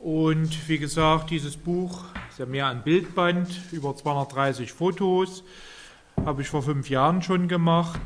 Und 0.00 0.68
wie 0.68 0.78
gesagt, 0.78 1.30
dieses 1.30 1.56
Buch 1.56 2.04
ist 2.30 2.38
ja 2.38 2.46
mehr 2.46 2.68
ein 2.68 2.82
Bildband, 2.82 3.48
über 3.72 3.96
230 3.96 4.72
Fotos, 4.72 5.42
habe 6.24 6.42
ich 6.42 6.48
vor 6.48 6.62
fünf 6.62 6.88
Jahren 6.88 7.20
schon 7.22 7.48
gemacht. 7.48 8.00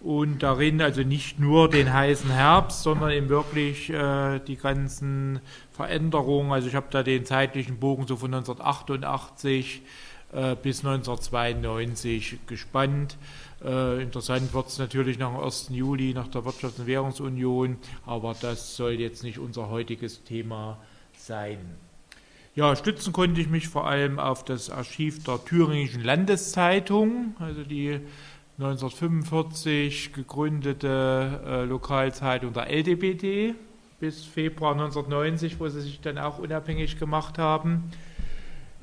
Und 0.00 0.42
darin 0.42 0.80
also 0.80 1.02
nicht 1.02 1.38
nur 1.38 1.68
den 1.68 1.92
heißen 1.92 2.30
Herbst, 2.30 2.82
sondern 2.82 3.10
eben 3.10 3.28
wirklich 3.28 3.90
äh, 3.90 4.40
die 4.40 4.56
ganzen 4.56 5.40
Veränderungen. 5.70 6.52
Also 6.52 6.68
ich 6.68 6.74
habe 6.74 6.86
da 6.90 7.02
den 7.02 7.26
zeitlichen 7.26 7.78
Bogen 7.78 8.06
so 8.06 8.16
von 8.16 8.32
1988 8.32 9.82
äh, 10.32 10.56
bis 10.56 10.84
1992 10.84 12.38
gespannt. 12.46 13.18
Äh, 13.62 14.02
interessant 14.02 14.52
wird 14.54 14.68
es 14.68 14.78
natürlich 14.78 15.18
nach 15.18 15.32
dem 15.32 15.44
1. 15.44 15.68
Juli, 15.70 16.14
nach 16.14 16.28
der 16.28 16.42
Wirtschafts- 16.42 16.80
und 16.80 16.86
Währungsunion, 16.86 17.76
aber 18.06 18.34
das 18.40 18.76
soll 18.76 18.92
jetzt 18.92 19.22
nicht 19.22 19.38
unser 19.38 19.68
heutiges 19.68 20.24
Thema 20.24 20.78
sein. 20.78 20.89
Ja, 22.54 22.74
stützen 22.74 23.12
konnte 23.12 23.40
ich 23.40 23.48
mich 23.48 23.68
vor 23.68 23.86
allem 23.86 24.18
auf 24.18 24.44
das 24.44 24.70
Archiv 24.70 25.22
der 25.24 25.44
Thüringischen 25.44 26.02
Landeszeitung, 26.02 27.34
also 27.38 27.62
die 27.62 28.00
1945 28.58 30.12
gegründete 30.12 31.40
äh, 31.46 31.64
Lokalzeitung 31.64 32.52
der 32.52 32.68
LDBD 32.68 33.54
bis 34.00 34.24
Februar 34.24 34.72
1990, 34.72 35.60
wo 35.60 35.68
sie 35.68 35.80
sich 35.80 36.00
dann 36.00 36.18
auch 36.18 36.38
unabhängig 36.38 36.98
gemacht 36.98 37.38
haben. 37.38 37.90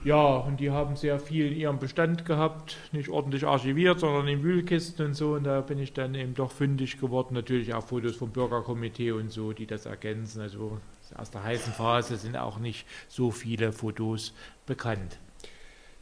Ja, 0.03 0.37
und 0.37 0.59
die 0.59 0.71
haben 0.71 0.95
sehr 0.95 1.19
viel 1.19 1.51
in 1.51 1.57
ihrem 1.59 1.79
Bestand 1.79 2.23
gehabt, 2.23 2.77
nicht 2.91 3.09
ordentlich 3.09 3.45
archiviert, 3.45 3.99
sondern 3.99 4.27
in 4.27 4.43
Wühlkisten 4.43 5.07
und 5.07 5.13
so. 5.15 5.33
Und 5.33 5.43
da 5.43 5.61
bin 5.61 5.79
ich 5.79 5.93
dann 5.93 6.15
eben 6.15 6.33
doch 6.33 6.51
fündig 6.51 6.99
geworden. 6.99 7.33
Natürlich 7.33 7.73
auch 7.73 7.83
Fotos 7.83 8.15
vom 8.15 8.29
Bürgerkomitee 8.29 9.11
und 9.11 9.31
so, 9.31 9.53
die 9.53 9.65
das 9.65 9.85
ergänzen. 9.85 10.41
Also 10.41 10.79
aus 11.15 11.31
der 11.31 11.43
heißen 11.43 11.73
Phase 11.73 12.17
sind 12.17 12.35
auch 12.37 12.59
nicht 12.59 12.87
so 13.07 13.31
viele 13.31 13.71
Fotos 13.71 14.33
bekannt. 14.65 15.19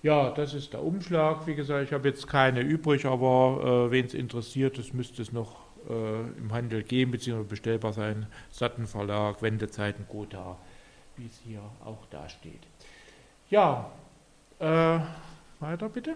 Ja, 0.04 0.30
das 0.32 0.54
ist 0.54 0.74
der 0.74 0.84
Umschlag. 0.84 1.48
Wie 1.48 1.56
gesagt, 1.56 1.86
ich 1.86 1.94
habe 1.94 2.08
jetzt 2.08 2.28
keine 2.28 2.62
übrig, 2.62 3.06
aber 3.06 3.88
äh, 3.88 3.92
wen 3.92 4.06
es 4.06 4.14
interessiert, 4.14 4.78
das 4.78 4.94
müsste 4.94 5.22
es 5.22 5.32
noch 5.32 5.62
äh, 5.90 6.22
im 6.38 6.54
Handel 6.54 6.84
geben, 6.84 7.12
beziehungsweise 7.12 7.50
bestellbar 7.50 7.94
sein. 7.94 8.28
Sattenverlag, 8.52 9.42
Wendezeiten, 9.42 10.06
Gotha, 10.08 10.58
wie 11.18 11.26
es 11.26 11.40
hier 11.44 11.62
auch 11.84 12.06
dasteht. 12.12 12.62
Ja, 13.50 13.92
äh, 14.60 15.00
weiter 15.60 15.90
bitte. 15.90 16.16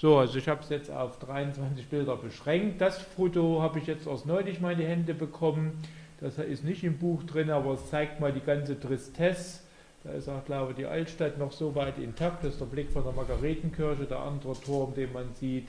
So, 0.00 0.18
also 0.18 0.38
ich 0.38 0.46
habe 0.46 0.62
es 0.62 0.68
jetzt 0.68 0.92
auf 0.92 1.18
23 1.18 1.88
Bilder 1.88 2.16
beschränkt. 2.16 2.80
Das 2.80 2.98
Foto 2.98 3.60
habe 3.60 3.80
ich 3.80 3.86
jetzt 3.88 4.06
erst 4.06 4.26
neulich 4.26 4.60
mal 4.60 4.72
in 4.74 4.78
die 4.78 4.86
Hände 4.86 5.12
bekommen. 5.12 5.72
Das 6.20 6.38
ist 6.38 6.64
nicht 6.64 6.82
im 6.82 6.98
Buch 6.98 7.22
drin, 7.22 7.50
aber 7.50 7.74
es 7.74 7.90
zeigt 7.90 8.20
mal 8.20 8.32
die 8.32 8.40
ganze 8.40 8.78
Tristesse. 8.78 9.60
Da 10.04 10.10
ist 10.10 10.28
auch, 10.28 10.44
glaube 10.44 10.72
ich, 10.72 10.76
die 10.76 10.86
Altstadt 10.86 11.38
noch 11.38 11.52
so 11.52 11.74
weit 11.74 11.98
intakt. 11.98 12.44
Das 12.44 12.54
ist 12.54 12.60
der 12.60 12.66
Blick 12.66 12.90
von 12.90 13.04
der 13.04 13.12
Margaretenkirche. 13.12 14.04
Der 14.04 14.20
andere 14.20 14.54
Turm, 14.54 14.94
den 14.94 15.12
man 15.12 15.32
sieht, 15.34 15.68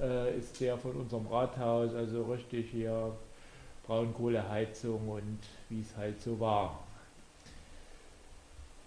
äh, 0.00 0.36
ist 0.36 0.60
der 0.60 0.76
von 0.76 0.92
unserem 0.92 1.26
Rathaus. 1.26 1.94
Also 1.94 2.24
richtig 2.24 2.70
hier 2.70 3.12
Braunkohleheizung 3.86 5.08
und 5.08 5.38
wie 5.68 5.80
es 5.80 5.96
halt 5.96 6.20
so 6.20 6.38
war. 6.38 6.80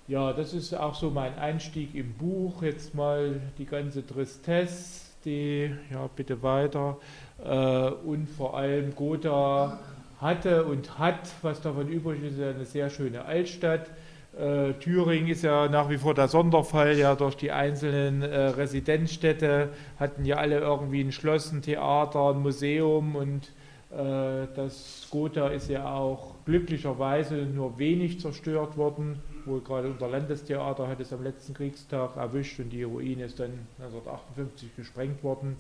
Ja, 0.08 0.34
das 0.34 0.54
ist 0.54 0.74
auch 0.74 0.96
so 0.96 1.10
mein 1.10 1.38
Einstieg 1.38 1.96
im 1.96 2.14
Buch. 2.14 2.64
Jetzt 2.64 2.94
mal 2.96 3.42
die 3.58 3.66
ganze 3.66 4.06
Tristesse, 4.06 5.06
die, 5.26 5.74
ja, 5.90 6.10
bitte 6.16 6.42
weiter. 6.44 6.98
Äh, 7.44 7.92
und 8.06 8.28
vor 8.30 8.58
allem 8.58 8.94
Gotha 8.94 9.80
hatte 10.22 10.66
und 10.66 11.00
hat, 11.00 11.30
was 11.42 11.62
davon 11.62 11.90
übrig 11.90 12.24
ist, 12.24 12.40
eine 12.40 12.66
sehr 12.66 12.90
schöne 12.90 13.26
Altstadt. 13.26 13.90
Äh, 14.38 14.74
Thüringen 14.74 15.28
ist 15.28 15.44
ja 15.44 15.68
nach 15.68 15.90
wie 15.90 15.98
vor 15.98 16.14
der 16.14 16.30
Sonderfall, 16.30 16.98
ja 16.98 17.16
durch 17.16 17.36
die 17.36 17.52
einzelnen 17.52 18.22
äh, 18.22 18.48
Residenzstädte 18.50 19.70
hatten 20.00 20.24
ja 20.24 20.38
alle 20.38 20.60
irgendwie 20.60 21.02
ein 21.02 21.12
Schloss, 21.12 21.52
ein 21.52 21.62
Theater, 21.62 22.30
ein 22.30 22.42
Museum 22.42 23.16
und 23.18 23.52
äh, 23.92 24.48
das 24.56 25.08
Gotha 25.12 25.50
ist 25.50 25.70
ja 25.70 25.92
auch 25.94 26.36
glücklicherweise 26.46 27.36
nur 27.36 27.78
wenig 27.78 28.22
zerstört 28.22 28.78
worden 28.78 29.20
wohl 29.46 29.62
gerade 29.62 29.90
unser 29.90 30.08
Landestheater 30.08 30.88
hat 30.88 31.00
es 31.00 31.14
am 31.14 31.24
letzten 31.24 31.54
Kriegstag 31.54 32.16
erwischt 32.16 32.60
und 32.60 32.70
die 32.70 32.84
Ruine 32.84 33.26
ist 33.26 33.40
dann 33.40 33.52
1958 33.80 34.76
gesprengt 34.76 35.24
worden. 35.24 35.56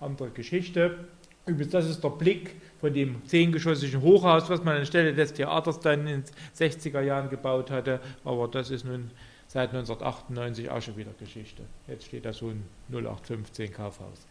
Andere 0.00 0.30
Geschichte. 0.30 0.98
Übrigens, 1.46 1.72
das 1.72 1.86
ist 1.86 2.02
der 2.02 2.10
Blick 2.10 2.56
von 2.80 2.92
dem 2.92 3.24
zehngeschossigen 3.24 4.02
Hochhaus, 4.02 4.50
was 4.50 4.64
man 4.64 4.78
anstelle 4.78 5.14
des 5.14 5.32
Theaters 5.32 5.78
dann 5.78 6.00
in 6.00 6.22
den 6.22 6.24
60er 6.58 7.00
Jahren 7.00 7.30
gebaut 7.30 7.70
hatte. 7.70 8.00
Aber 8.24 8.48
das 8.48 8.70
ist 8.70 8.84
nun 8.84 9.12
seit 9.46 9.70
1998 9.70 10.70
auch 10.70 10.82
schon 10.82 10.96
wieder 10.96 11.12
Geschichte. 11.18 11.62
Jetzt 11.86 12.06
steht 12.06 12.24
da 12.24 12.32
so 12.32 12.48
ein 12.48 12.64
0815 12.90 13.72
Kaufhaus. 13.72 14.26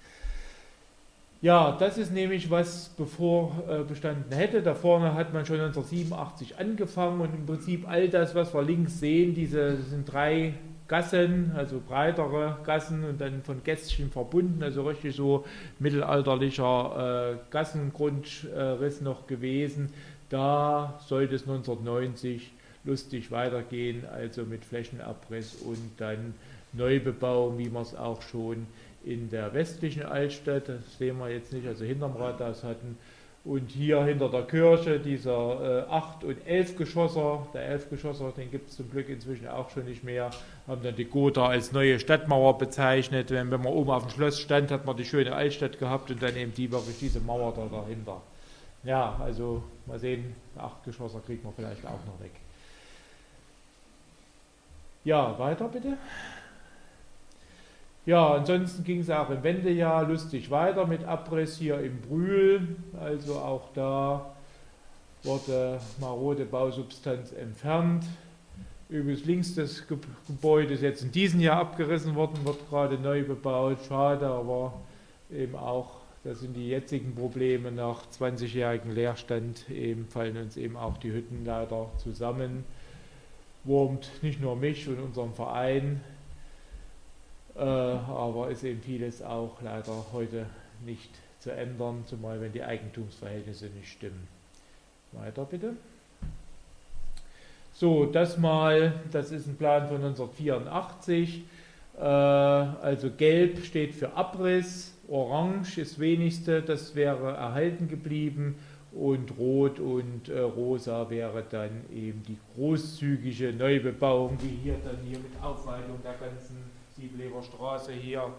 Ja, 1.41 1.77
das 1.79 1.97
ist 1.97 2.11
nämlich 2.11 2.49
was 2.49 2.89
bevor 2.97 3.63
äh, 3.69 3.83
bestanden 3.83 4.35
hätte. 4.35 4.61
Da 4.61 4.73
vorne 4.73 5.13
hat 5.13 5.33
man 5.33 5.45
schon 5.45 5.59
1987 5.59 6.57
angefangen 6.57 7.21
und 7.21 7.33
im 7.33 7.45
Prinzip 7.45 7.87
all 7.87 8.09
das, 8.09 8.35
was 8.35 8.53
wir 8.53 8.61
links 8.61 8.99
sehen, 8.99 9.35
diese 9.35 9.81
sind 9.83 10.11
drei 10.11 10.55
Gassen, 10.87 11.51
also 11.55 11.81
breitere 11.85 12.57
Gassen 12.63 13.03
und 13.03 13.19
dann 13.19 13.41
von 13.41 13.63
Gästchen 13.63 14.11
verbunden, 14.11 14.61
also 14.61 14.83
richtig 14.87 15.15
so 15.15 15.45
mittelalterlicher 15.79 17.33
äh, 17.33 17.51
Gassengrundriss 17.51 19.01
noch 19.01 19.25
gewesen. 19.25 19.91
Da 20.29 20.99
sollte 21.07 21.35
es 21.35 21.41
1990 21.43 22.51
lustig 22.83 23.31
weitergehen, 23.31 24.05
also 24.05 24.43
mit 24.43 24.63
Flächenabriss 24.63 25.55
und 25.55 25.91
dann 25.97 26.35
Neubebauung, 26.73 27.57
wie 27.57 27.69
man 27.69 27.83
es 27.83 27.95
auch 27.95 28.21
schon 28.21 28.67
in 29.03 29.29
der 29.29 29.53
westlichen 29.53 30.03
Altstadt, 30.03 30.67
das 30.69 30.97
sehen 30.97 31.17
wir 31.19 31.29
jetzt 31.29 31.53
nicht, 31.53 31.67
also 31.67 31.85
hinterm 31.85 32.15
Rathaus 32.15 32.63
hatten. 32.63 32.97
Und 33.45 33.69
hier 33.69 34.03
hinter 34.03 34.29
der 34.29 34.41
Kirche 34.41 34.99
dieser 34.99 35.85
äh, 35.87 35.91
8- 35.91 36.25
und 36.25 36.47
11-Geschosser, 36.47 37.45
der 37.53 37.79
11-Geschosser, 37.79 38.31
den 38.35 38.49
gibt 38.49 38.71
es 38.71 38.77
zum 38.77 38.89
Glück 38.89 39.07
inzwischen 39.07 39.47
auch 39.47 39.69
schon 39.69 39.85
nicht 39.85 40.03
mehr, 40.03 40.31
haben 40.67 40.81
dann 40.81 40.95
die 40.95 41.05
Gotha 41.05 41.45
als 41.45 41.71
neue 41.71 41.99
Stadtmauer 41.99 42.57
bezeichnet. 42.57 43.29
Wenn, 43.29 43.51
wenn 43.51 43.61
man 43.61 43.71
oben 43.71 43.91
auf 43.91 44.07
dem 44.07 44.09
Schloss 44.09 44.39
stand, 44.39 44.71
hat 44.71 44.87
man 44.87 44.97
die 44.97 45.05
schöne 45.05 45.35
Altstadt 45.35 45.77
gehabt 45.77 46.09
und 46.09 46.23
dann 46.23 46.35
eben 46.35 46.55
die 46.55 46.71
wirklich 46.71 46.97
diese 46.97 47.19
Mauer 47.19 47.53
da 47.55 47.67
dahinter. 47.67 48.19
Ja, 48.83 49.15
also 49.23 49.61
mal 49.85 49.99
sehen, 49.99 50.35
8-Geschosser 50.57 51.19
kriegt 51.23 51.43
man 51.43 51.53
vielleicht 51.55 51.85
auch 51.85 52.03
noch 52.07 52.19
weg. 52.19 52.31
Ja, 55.03 55.37
weiter 55.37 55.67
bitte. 55.67 55.97
Ja, 58.05 58.35
ansonsten 58.35 58.83
ging 58.83 58.99
es 58.99 59.09
auch 59.09 59.31
im 59.31 59.41
Wendejahr 59.41 60.07
lustig 60.07 60.51
weiter 60.51 60.85
mit 60.85 61.03
Abriss 61.05 61.57
hier 61.57 61.79
im 61.79 62.01
Brühl. 62.01 62.75
Also 62.99 63.33
auch 63.33 63.69
da 63.73 64.35
wurde 65.23 65.79
marode 65.99 66.45
Bausubstanz 66.45 67.31
entfernt. 67.31 68.05
Übrigens 68.89 69.25
links 69.25 69.55
des 69.55 69.85
Gebäudes 70.27 70.81
jetzt 70.81 71.01
in 71.01 71.11
diesem 71.11 71.39
Jahr 71.39 71.59
abgerissen 71.59 72.13
worden, 72.13 72.45
wird 72.45 72.69
gerade 72.69 72.99
neu 72.99 73.23
bebaut. 73.23 73.79
Schade, 73.87 74.27
aber 74.27 74.73
eben 75.31 75.55
auch, 75.55 75.89
das 76.23 76.41
sind 76.41 76.55
die 76.55 76.69
jetzigen 76.69 77.15
Probleme 77.15 77.71
nach 77.71 78.03
20-jährigem 78.19 78.91
Leerstand, 78.91 79.67
eben 79.71 80.05
fallen 80.07 80.37
uns 80.37 80.57
eben 80.57 80.77
auch 80.77 80.97
die 80.97 81.11
Hütten 81.11 81.43
leider 81.43 81.89
zusammen. 81.97 82.65
Wurmt 83.63 84.11
nicht 84.21 84.39
nur 84.39 84.55
mich 84.55 84.87
und 84.87 84.99
unseren 84.99 85.33
Verein, 85.33 86.01
aber 87.61 88.49
ist 88.49 88.63
eben 88.63 88.81
vieles 88.81 89.21
auch 89.21 89.61
leider 89.61 90.05
heute 90.11 90.45
nicht 90.85 91.09
zu 91.39 91.51
ändern, 91.51 92.03
zumal 92.07 92.41
wenn 92.41 92.51
die 92.51 92.63
Eigentumsverhältnisse 92.63 93.67
nicht 93.67 93.91
stimmen. 93.91 94.27
Weiter 95.11 95.45
bitte. 95.45 95.73
So, 97.73 98.05
das 98.05 98.37
mal, 98.37 98.93
das 99.11 99.31
ist 99.31 99.47
ein 99.47 99.57
Plan 99.57 99.87
von 99.87 99.97
1984. 99.97 101.43
Äh, 101.97 102.01
also 102.01 103.09
gelb 103.11 103.63
steht 103.63 103.93
für 103.93 104.13
Abriss, 104.13 104.93
orange 105.09 105.77
ist 105.77 105.99
wenigste, 105.99 106.61
das 106.61 106.95
wäre 106.95 107.33
erhalten 107.33 107.87
geblieben 107.87 108.55
und 108.93 109.37
rot 109.37 109.79
und 109.79 110.29
äh, 110.29 110.39
rosa 110.39 111.09
wäre 111.09 111.43
dann 111.49 111.69
eben 111.93 112.23
die 112.23 112.37
großzügige 112.55 113.53
Neubebauung, 113.53 114.37
die 114.37 114.57
hier 114.63 114.77
dann 114.83 114.97
hier 115.05 115.19
mit 115.19 115.41
Aufweitung 115.41 115.99
der 116.01 116.13
ganzen 116.13 116.57
Siebleber 116.95 117.43
Straße 117.43 117.91
hier. 117.93 118.31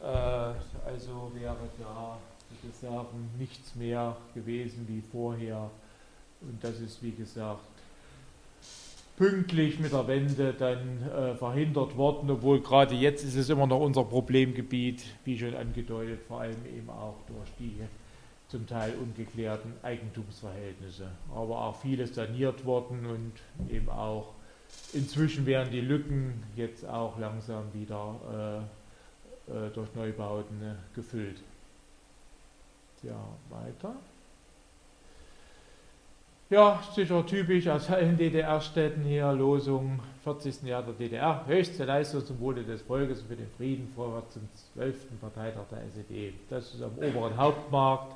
Äh, 0.00 0.06
also 0.06 1.30
wäre 1.34 1.56
da, 1.78 2.18
gesagt, 2.62 3.14
nichts 3.38 3.74
mehr 3.74 4.16
gewesen 4.34 4.86
wie 4.88 5.00
vorher. 5.00 5.70
Und 6.40 6.62
das 6.62 6.80
ist, 6.80 7.02
wie 7.02 7.12
gesagt, 7.12 7.60
pünktlich 9.16 9.78
mit 9.78 9.92
der 9.92 10.06
Wende 10.08 10.52
dann 10.52 11.02
äh, 11.10 11.34
verhindert 11.36 11.96
worden, 11.96 12.30
obwohl 12.30 12.60
gerade 12.60 12.94
jetzt 12.94 13.24
ist 13.24 13.36
es 13.36 13.48
immer 13.48 13.66
noch 13.66 13.80
unser 13.80 14.04
Problemgebiet, 14.04 15.04
wie 15.24 15.38
schon 15.38 15.54
angedeutet, 15.54 16.20
vor 16.26 16.40
allem 16.40 16.66
eben 16.66 16.90
auch 16.90 17.16
durch 17.26 17.50
die 17.58 17.80
zum 18.48 18.66
Teil 18.66 18.94
ungeklärten 19.00 19.72
Eigentumsverhältnisse. 19.82 21.08
Aber 21.34 21.64
auch 21.64 21.76
vieles 21.76 22.14
saniert 22.14 22.64
worden 22.64 23.06
und 23.06 23.74
eben 23.74 23.88
auch 23.88 24.34
inzwischen 24.92 25.46
werden 25.46 25.70
die 25.70 25.80
Lücken 25.80 26.42
jetzt 26.56 26.86
auch 26.88 27.18
langsam 27.18 27.64
wieder 27.72 28.62
äh, 29.48 29.52
äh, 29.52 29.70
durch 29.70 29.94
Neubauten 29.94 30.62
äh, 30.62 30.74
gefüllt. 30.94 31.38
Ja, 33.02 33.20
weiter. 33.50 33.94
Ja, 36.50 36.82
sicher 36.94 37.26
typisch 37.26 37.66
aus 37.68 37.90
allen 37.90 38.16
DDR-Städten 38.16 39.02
hier, 39.02 39.32
Losung 39.32 40.00
40. 40.24 40.62
Jahr 40.62 40.82
der 40.82 40.94
DDR, 40.94 41.44
höchste 41.46 41.84
Leistung 41.84 42.24
zum 42.24 42.38
Wohle 42.38 42.62
des 42.62 42.82
Volkes 42.82 43.20
und 43.22 43.28
für 43.28 43.36
den 43.36 43.50
Frieden 43.56 43.92
vorwärts 43.94 44.34
zum 44.34 44.48
12. 44.74 45.20
Parteitag 45.20 45.64
der 45.70 45.82
SED. 45.84 46.34
Das 46.48 46.74
ist 46.74 46.82
am 46.82 46.96
oberen 46.98 47.36
Hauptmarkt. 47.36 48.12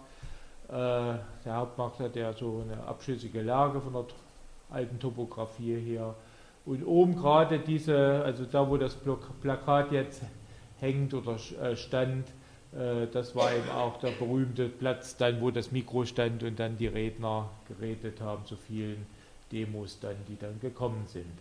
Äh, 0.68 0.72
der 0.72 1.56
Hauptmarkt 1.56 2.00
hat 2.00 2.16
ja 2.16 2.32
so 2.32 2.62
eine 2.64 2.86
abschüssige 2.86 3.42
Lage 3.42 3.80
von 3.80 3.92
der 3.92 4.04
alten 4.70 4.98
Topografie 5.00 5.78
hier. 5.80 6.14
Und 6.68 6.84
oben 6.84 7.16
gerade 7.16 7.60
diese, 7.60 8.22
also 8.22 8.44
da 8.44 8.68
wo 8.68 8.76
das 8.76 8.94
Plakat 9.40 9.90
jetzt 9.90 10.20
hängt 10.80 11.14
oder 11.14 11.36
äh, 11.62 11.74
stand, 11.76 12.28
äh, 12.76 13.06
das 13.10 13.34
war 13.34 13.50
eben 13.54 13.70
auch 13.70 13.98
der 14.00 14.10
berühmte 14.10 14.68
Platz, 14.68 15.16
dann 15.16 15.40
wo 15.40 15.50
das 15.50 15.72
Mikro 15.72 16.04
stand 16.04 16.42
und 16.42 16.60
dann 16.60 16.76
die 16.76 16.88
Redner 16.88 17.48
geredet 17.68 18.20
haben 18.20 18.44
zu 18.44 18.56
vielen 18.56 19.06
Demos 19.50 19.98
dann, 19.98 20.16
die 20.28 20.36
dann 20.36 20.60
gekommen 20.60 21.04
sind. 21.06 21.32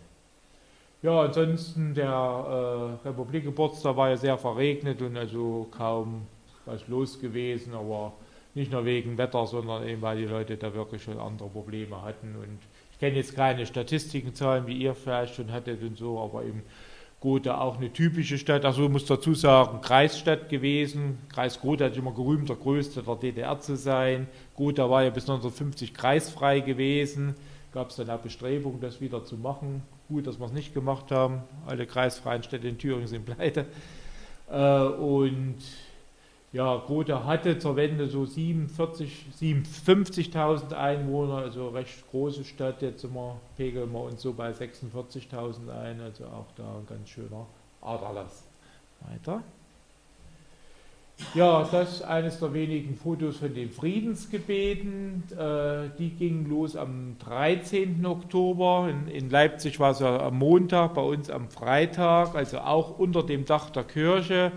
Ja, 1.02 1.20
ansonsten 1.20 1.92
der 1.92 2.08
äh, 2.08 3.06
Republikgeburtstag 3.06 3.98
war 3.98 4.08
ja 4.08 4.16
sehr 4.16 4.38
verregnet 4.38 5.02
und 5.02 5.18
also 5.18 5.68
kaum 5.70 6.22
was 6.64 6.88
los 6.88 7.20
gewesen, 7.20 7.74
aber 7.74 8.14
nicht 8.54 8.72
nur 8.72 8.86
wegen 8.86 9.18
Wetter, 9.18 9.46
sondern 9.46 9.86
eben 9.86 10.00
weil 10.00 10.16
die 10.16 10.24
Leute 10.24 10.56
da 10.56 10.72
wirklich 10.72 11.02
schon 11.02 11.18
andere 11.18 11.50
Probleme 11.50 12.00
hatten. 12.00 12.34
Und 12.34 12.60
ich 12.98 13.00
kenne 13.00 13.16
jetzt 13.16 13.36
keine 13.36 13.64
Statistiken, 13.64 14.34
Zahlen, 14.34 14.66
wie 14.66 14.76
ihr 14.76 14.92
vielleicht 14.92 15.36
schon 15.36 15.52
hattet 15.52 15.84
und 15.84 15.96
so, 15.96 16.18
aber 16.18 16.42
eben 16.42 16.64
Gotha 17.20 17.60
auch 17.60 17.76
eine 17.76 17.92
typische 17.92 18.38
Stadt, 18.38 18.64
also 18.64 18.88
muss 18.88 19.04
dazu 19.06 19.34
sagen, 19.34 19.80
Kreisstadt 19.82 20.48
gewesen. 20.48 21.18
Kreis 21.32 21.60
Gotha 21.60 21.84
hat 21.84 21.96
immer 21.96 22.10
gerühmt, 22.12 22.48
der 22.48 22.56
größte 22.56 23.04
der 23.04 23.14
DDR 23.14 23.60
zu 23.60 23.76
sein. 23.76 24.26
Gotha 24.56 24.90
war 24.90 25.04
ja 25.04 25.10
bis 25.10 25.22
1950 25.30 25.94
kreisfrei 25.94 26.58
gewesen. 26.58 27.36
Gab 27.72 27.90
es 27.90 27.96
dann 27.96 28.10
auch 28.10 28.18
Bestrebungen, 28.18 28.80
das 28.80 29.00
wieder 29.00 29.24
zu 29.24 29.36
machen. 29.36 29.84
Gut, 30.08 30.26
dass 30.26 30.40
wir 30.40 30.46
es 30.46 30.52
nicht 30.52 30.74
gemacht 30.74 31.12
haben. 31.12 31.42
Alle 31.66 31.86
kreisfreien 31.86 32.42
Städte 32.42 32.66
in 32.66 32.78
Thüringen 32.78 33.06
sind 33.06 33.26
pleite. 33.26 33.66
Äh, 34.50 34.80
und 34.82 35.58
ja, 36.58 36.76
Gotha 36.88 37.24
hatte 37.24 37.56
zur 37.60 37.76
Wende 37.76 38.08
so 38.08 38.26
47, 38.26 39.26
57.000 39.40 40.72
Einwohner, 40.72 41.36
also 41.36 41.68
recht 41.68 42.10
große 42.10 42.42
Stadt. 42.42 42.82
Jetzt 42.82 43.02
sind 43.02 43.14
wir, 43.14 43.36
pegeln 43.56 43.92
wir 43.92 44.00
uns 44.00 44.22
so 44.22 44.32
bei 44.32 44.50
46.000 44.50 45.70
ein, 45.70 46.00
also 46.00 46.24
auch 46.24 46.48
da 46.56 46.64
ein 46.64 46.86
ganz 46.88 47.10
schöner 47.10 47.46
Aderlass. 47.80 48.42
Weiter. 49.08 49.40
Ja, 51.34 51.62
das 51.70 51.92
ist 51.92 52.02
eines 52.02 52.40
der 52.40 52.52
wenigen 52.52 52.96
Fotos 52.96 53.36
von 53.36 53.54
den 53.54 53.70
Friedensgebeten. 53.70 55.22
Äh, 55.38 55.90
die 55.96 56.10
gingen 56.10 56.48
los 56.48 56.74
am 56.74 57.14
13. 57.20 58.04
Oktober. 58.04 58.88
In, 58.90 59.06
in 59.06 59.30
Leipzig 59.30 59.78
war 59.78 59.92
es 59.92 60.00
ja 60.00 60.26
am 60.26 60.38
Montag, 60.38 60.94
bei 60.94 61.02
uns 61.02 61.30
am 61.30 61.50
Freitag, 61.50 62.34
also 62.34 62.58
auch 62.58 62.98
unter 62.98 63.22
dem 63.22 63.44
Dach 63.44 63.70
der 63.70 63.84
Kirche. 63.84 64.50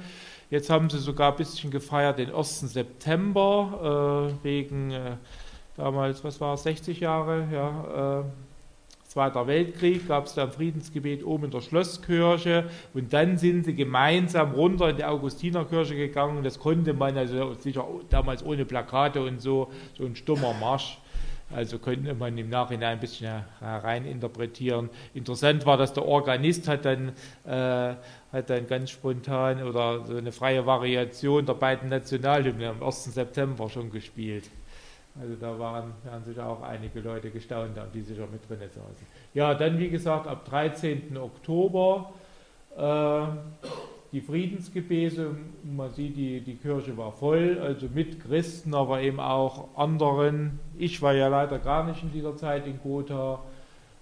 Jetzt 0.51 0.69
haben 0.69 0.89
sie 0.89 0.99
sogar 0.99 1.31
ein 1.31 1.37
bisschen 1.37 1.71
gefeiert 1.71 2.19
den 2.19 2.35
1. 2.35 2.59
September, 2.59 4.29
äh, 4.43 4.43
wegen 4.43 4.91
äh, 4.91 5.15
damals, 5.77 6.25
was 6.25 6.41
war 6.41 6.55
es, 6.55 6.63
60 6.63 6.99
Jahre, 6.99 7.47
ja, 7.51 8.19
äh, 8.19 8.23
Zweiter 9.07 9.45
Weltkrieg, 9.47 10.07
gab 10.07 10.25
es 10.25 10.35
da 10.35 10.43
ein 10.43 10.51
Friedensgebet 10.51 11.25
oben 11.25 11.45
in 11.45 11.51
der 11.51 11.59
Schlosskirche 11.59 12.69
und 12.93 13.11
dann 13.11 13.37
sind 13.37 13.65
sie 13.65 13.75
gemeinsam 13.75 14.51
runter 14.51 14.89
in 14.89 14.97
die 14.97 15.03
Augustinerkirche 15.03 15.95
gegangen. 15.95 16.43
Das 16.43 16.59
konnte 16.59 16.93
man 16.93 17.17
also 17.17 17.53
sicher 17.55 17.85
damals 18.09 18.45
ohne 18.45 18.63
Plakate 18.63 19.21
und 19.21 19.41
so, 19.41 19.69
so 19.97 20.05
ein 20.05 20.15
stummer 20.15 20.53
Marsch. 20.53 20.97
Also 21.55 21.79
könnte 21.79 22.13
man 22.13 22.37
im 22.37 22.49
Nachhinein 22.49 22.93
ein 22.93 22.99
bisschen 22.99 23.43
hereininterpretieren. 23.59 24.89
Interessant 25.13 25.65
war, 25.65 25.77
dass 25.77 25.93
der 25.93 26.05
Organist 26.05 26.67
hat 26.67 26.85
dann, 26.85 27.09
äh, 27.45 27.95
hat 28.31 28.49
dann 28.49 28.67
ganz 28.67 28.91
spontan 28.91 29.63
oder 29.63 30.05
so 30.05 30.15
eine 30.15 30.31
freie 30.31 30.65
Variation 30.65 31.45
der 31.45 31.53
beiden 31.53 31.89
Nationalhymnen 31.89 32.69
am 32.69 32.83
1. 32.83 33.13
September 33.13 33.69
schon 33.69 33.91
gespielt. 33.91 34.49
Also 35.19 35.35
da 35.35 35.59
waren, 35.59 35.93
haben 36.09 36.23
sich 36.23 36.39
auch 36.39 36.61
einige 36.61 37.01
Leute 37.01 37.31
gestaunt 37.31 37.77
die 37.93 38.01
sich 38.01 38.17
da 38.17 38.25
mit 38.31 38.49
drin 38.49 38.59
saßen. 38.69 39.05
Ja, 39.33 39.53
dann 39.53 39.77
wie 39.77 39.89
gesagt 39.89 40.25
ab 40.27 40.45
13. 40.45 41.17
Oktober 41.17 42.13
äh, 42.77 42.81
die 44.11 44.21
Friedensgebete. 44.21 45.35
Man 45.63 45.91
sieht, 45.91 46.17
die, 46.17 46.41
die 46.41 46.55
Kirche 46.55 46.97
war 46.97 47.11
voll, 47.11 47.59
also 47.59 47.87
mit 47.93 48.21
Christen, 48.21 48.73
aber 48.73 49.01
eben 49.01 49.19
auch 49.19 49.75
anderen. 49.77 50.59
Ich 50.77 51.01
war 51.01 51.13
ja 51.13 51.27
leider 51.27 51.59
gar 51.59 51.85
nicht 51.85 52.03
in 52.03 52.11
dieser 52.11 52.35
Zeit 52.35 52.67
in 52.67 52.79
Gotha. 52.81 53.41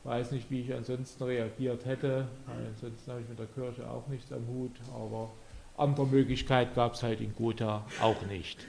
Weiß 0.03 0.31
nicht, 0.31 0.49
wie 0.49 0.61
ich 0.61 0.73
ansonsten 0.73 1.23
reagiert 1.23 1.85
hätte. 1.85 2.27
Ansonsten 2.47 3.11
habe 3.11 3.21
ich 3.21 3.29
mit 3.29 3.37
der 3.37 3.47
Kirche 3.47 3.89
auch 3.89 4.07
nichts 4.07 4.31
am 4.31 4.47
Hut, 4.47 4.71
aber 4.95 5.29
andere 5.77 6.07
Möglichkeit 6.07 6.73
gab 6.73 6.93
es 6.93 7.03
halt 7.03 7.21
in 7.21 7.35
Gotha 7.35 7.85
auch 8.01 8.25
nicht. 8.27 8.65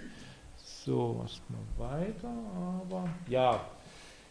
So, 0.57 1.21
was 1.23 1.41
mal 1.49 2.01
weiter, 2.01 2.33
aber 2.83 3.09
ja, 3.29 3.61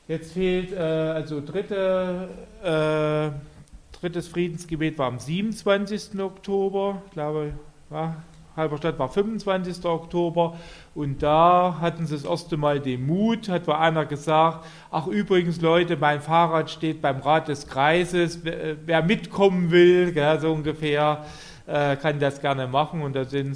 jetzt 0.08 0.34
fehlt 0.34 0.74
äh, 0.74 0.78
also 0.78 1.42
dritte 1.46 2.30
äh, 2.64 3.59
drittes 4.02 4.28
Friedensgebet 4.28 4.98
war 4.98 5.08
am 5.08 5.20
27. 5.20 6.20
Oktober, 6.20 7.02
ich 7.08 7.12
glaube, 7.14 7.54
ja, 7.92 8.16
Halberstadt 8.56 9.00
war 9.00 9.10
25. 9.10 9.86
Oktober 9.86 10.58
und 10.94 11.24
da 11.24 11.78
hatten 11.80 12.06
sie 12.06 12.16
das 12.16 12.26
erste 12.26 12.58
Mal 12.58 12.80
den 12.80 13.06
Mut, 13.06 13.50
hat 13.50 13.68
war 13.68 13.80
einer 13.80 14.06
gesagt, 14.06 14.66
ach 14.92 15.08
übrigens 15.08 15.62
Leute, 15.62 15.98
mein 15.98 16.22
Fahrrad 16.22 16.70
steht 16.70 17.02
beim 17.02 17.20
Rat 17.20 17.48
des 17.48 17.68
Kreises, 17.68 18.44
wer, 18.44 18.76
wer 18.86 19.04
mitkommen 19.04 19.72
will, 19.72 20.12
gell, 20.12 20.40
so 20.40 20.52
ungefähr, 20.52 21.26
äh, 21.68 21.96
kann 21.96 22.20
das 22.20 22.42
gerne 22.42 22.68
machen 22.68 23.02
und 23.02 23.16
da 23.16 23.32
waren 23.32 23.52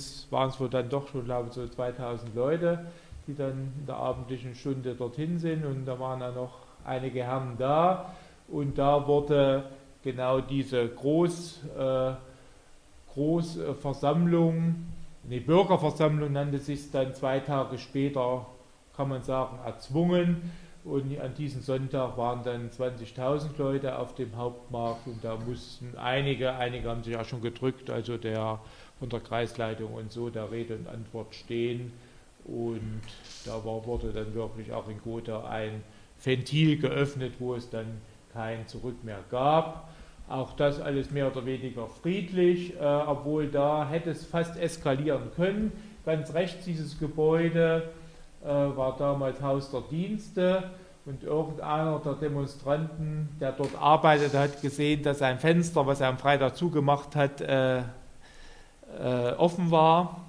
es 0.50 0.60
wohl 0.60 0.70
dann 0.70 0.90
doch 0.90 1.08
schon, 1.08 1.26
glaube 1.26 1.50
ich, 1.50 1.56
so 1.56 1.68
2000 1.68 2.36
Leute, 2.36 2.86
die 3.28 3.36
dann 3.36 3.74
in 3.80 3.86
der 3.86 3.96
abendlichen 3.96 4.56
Stunde 4.56 4.96
dorthin 4.96 5.40
sind 5.40 5.66
und 5.66 5.86
da 5.86 6.00
waren 6.00 6.20
dann 6.20 6.36
noch 6.36 6.60
einige 6.86 7.24
Herren 7.24 7.56
da 7.58 8.14
und 8.48 8.78
da 8.78 9.08
wurde 9.08 9.64
genau 10.04 10.42
diese 10.42 10.88
Groß, 10.88 11.62
äh, 11.78 12.14
Großversammlung, 13.14 14.76
eine 15.26 15.40
Bürgerversammlung 15.40 16.34
nannte 16.34 16.60
sich 16.60 16.92
dann 16.92 17.14
zwei 17.16 17.40
Tage 17.40 17.78
später, 17.78 18.46
kann 18.96 19.10
man 19.10 19.24
sagen, 19.24 19.58
erzwungen. 19.66 20.52
Und 20.84 21.18
an 21.18 21.34
diesem 21.34 21.62
Sonntag 21.62 22.18
waren 22.18 22.44
dann 22.44 22.70
20.000 22.70 23.58
Leute 23.58 23.98
auf 23.98 24.16
dem 24.16 24.36
Hauptmarkt 24.36 25.08
und 25.08 25.24
da 25.24 25.38
mussten 25.38 25.96
einige, 25.98 26.54
einige 26.56 26.90
haben 26.90 27.04
sich 27.04 27.14
ja 27.14 27.24
schon 27.24 27.42
gedrückt, 27.42 27.90
also 27.90 28.18
der 28.18 28.60
von 29.00 29.08
der 29.08 29.22
Kreisleitung 29.22 29.94
und 29.94 30.12
so, 30.12 30.30
der 30.30 30.52
Rede 30.52 30.76
und 30.76 30.90
Antwort 30.90 31.34
stehen. 31.36 31.94
Und 32.44 33.02
da 33.46 33.64
war, 33.64 33.86
wurde 33.86 34.12
dann 34.12 34.34
wirklich 34.34 34.74
auch 34.74 34.90
in 34.90 35.00
Gotha 35.02 35.48
ein 35.48 35.84
Ventil 36.22 36.78
geöffnet, 36.78 37.36
wo 37.40 37.56
es 37.56 37.70
dann 37.70 38.02
kein 38.34 38.68
Zurück 38.68 39.04
mehr 39.04 39.20
gab. 39.30 39.90
Auch 40.28 40.54
das 40.56 40.80
alles 40.80 41.12
mehr 41.12 41.28
oder 41.28 41.46
weniger 41.46 41.88
friedlich, 41.88 42.76
äh, 42.80 42.84
obwohl 42.84 43.48
da 43.48 43.88
hätte 43.88 44.12
es 44.12 44.26
fast 44.26 44.58
eskalieren 44.58 45.32
können. 45.36 45.72
Ganz 46.06 46.34
rechts 46.34 46.66
dieses 46.66 46.98
Gebäude 46.98 47.90
äh, 48.44 48.48
war 48.48 48.96
damals 48.98 49.42
Haus 49.42 49.70
der 49.72 49.82
Dienste 49.82 50.72
und 51.06 51.24
irgendeiner 51.24 52.00
der 52.00 52.14
Demonstranten, 52.14 53.30
der 53.40 53.52
dort 53.52 53.76
arbeitete, 53.80 54.40
hat 54.40 54.62
gesehen, 54.62 55.04
dass 55.04 55.22
ein 55.22 55.40
Fenster, 55.40 55.86
was 55.86 56.00
er 56.00 56.08
am 56.08 56.18
Freitag 56.18 56.56
zugemacht 56.56 57.16
hat, 57.16 57.42
äh, 57.42 57.80
äh 57.80 57.84
offen 59.38 59.72
war. 59.72 60.22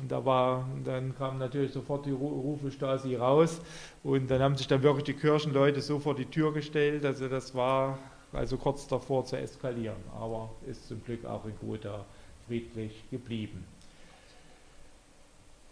Und 0.00 0.10
da 0.10 0.24
war, 0.24 0.66
dann 0.84 1.14
kam 1.16 1.38
natürlich 1.38 1.72
sofort 1.72 2.06
die 2.06 2.10
Rufe 2.10 2.70
Stasi 2.70 3.14
raus 3.16 3.60
und 4.02 4.30
dann 4.30 4.40
haben 4.40 4.56
sich 4.56 4.66
dann 4.66 4.82
wirklich 4.82 5.04
die 5.04 5.14
Kirchenleute 5.14 5.80
so 5.80 5.98
vor 5.98 6.14
die 6.14 6.24
Tür 6.24 6.52
gestellt. 6.52 7.04
Also 7.04 7.28
das 7.28 7.54
war 7.54 7.98
also 8.32 8.56
kurz 8.56 8.86
davor 8.88 9.24
zu 9.24 9.36
eskalieren, 9.36 9.96
aber 10.18 10.50
ist 10.66 10.88
zum 10.88 11.04
Glück 11.04 11.24
auch 11.24 11.44
in 11.44 11.52
Gotha 11.60 12.04
friedlich 12.46 13.04
geblieben. 13.10 13.64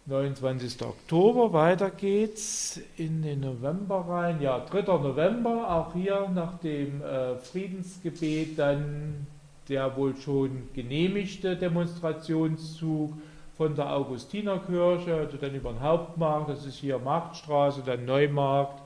29. 0.06 0.82
Oktober, 0.82 1.52
weiter 1.52 1.90
geht's 1.90 2.80
in 2.96 3.22
den 3.22 3.40
November 3.40 4.04
rein. 4.08 4.40
Ja, 4.40 4.58
3. 4.58 4.82
November, 4.98 5.70
auch 5.70 5.92
hier 5.92 6.28
nach 6.34 6.58
dem 6.58 7.02
äh, 7.02 7.36
Friedensgebet 7.36 8.58
dann 8.58 9.26
der 9.68 9.96
wohl 9.96 10.16
schon 10.16 10.68
genehmigte 10.74 11.56
Demonstrationszug 11.56 13.12
von 13.60 13.74
der 13.74 13.94
Augustinerkirche, 13.94 15.14
also 15.16 15.36
dann 15.36 15.54
über 15.54 15.70
den 15.70 15.82
Hauptmarkt, 15.82 16.48
das 16.48 16.64
ist 16.64 16.76
hier 16.76 16.98
Marktstraße, 16.98 17.82
dann 17.84 18.06
Neumarkt 18.06 18.80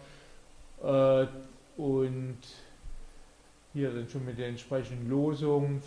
äh, 0.82 1.26
und 1.76 2.38
hier 3.72 3.92
dann 3.92 4.08
schon 4.08 4.24
mit 4.24 4.36
den 4.36 4.46
entsprechenden 4.46 5.08
Losungen 5.08 5.80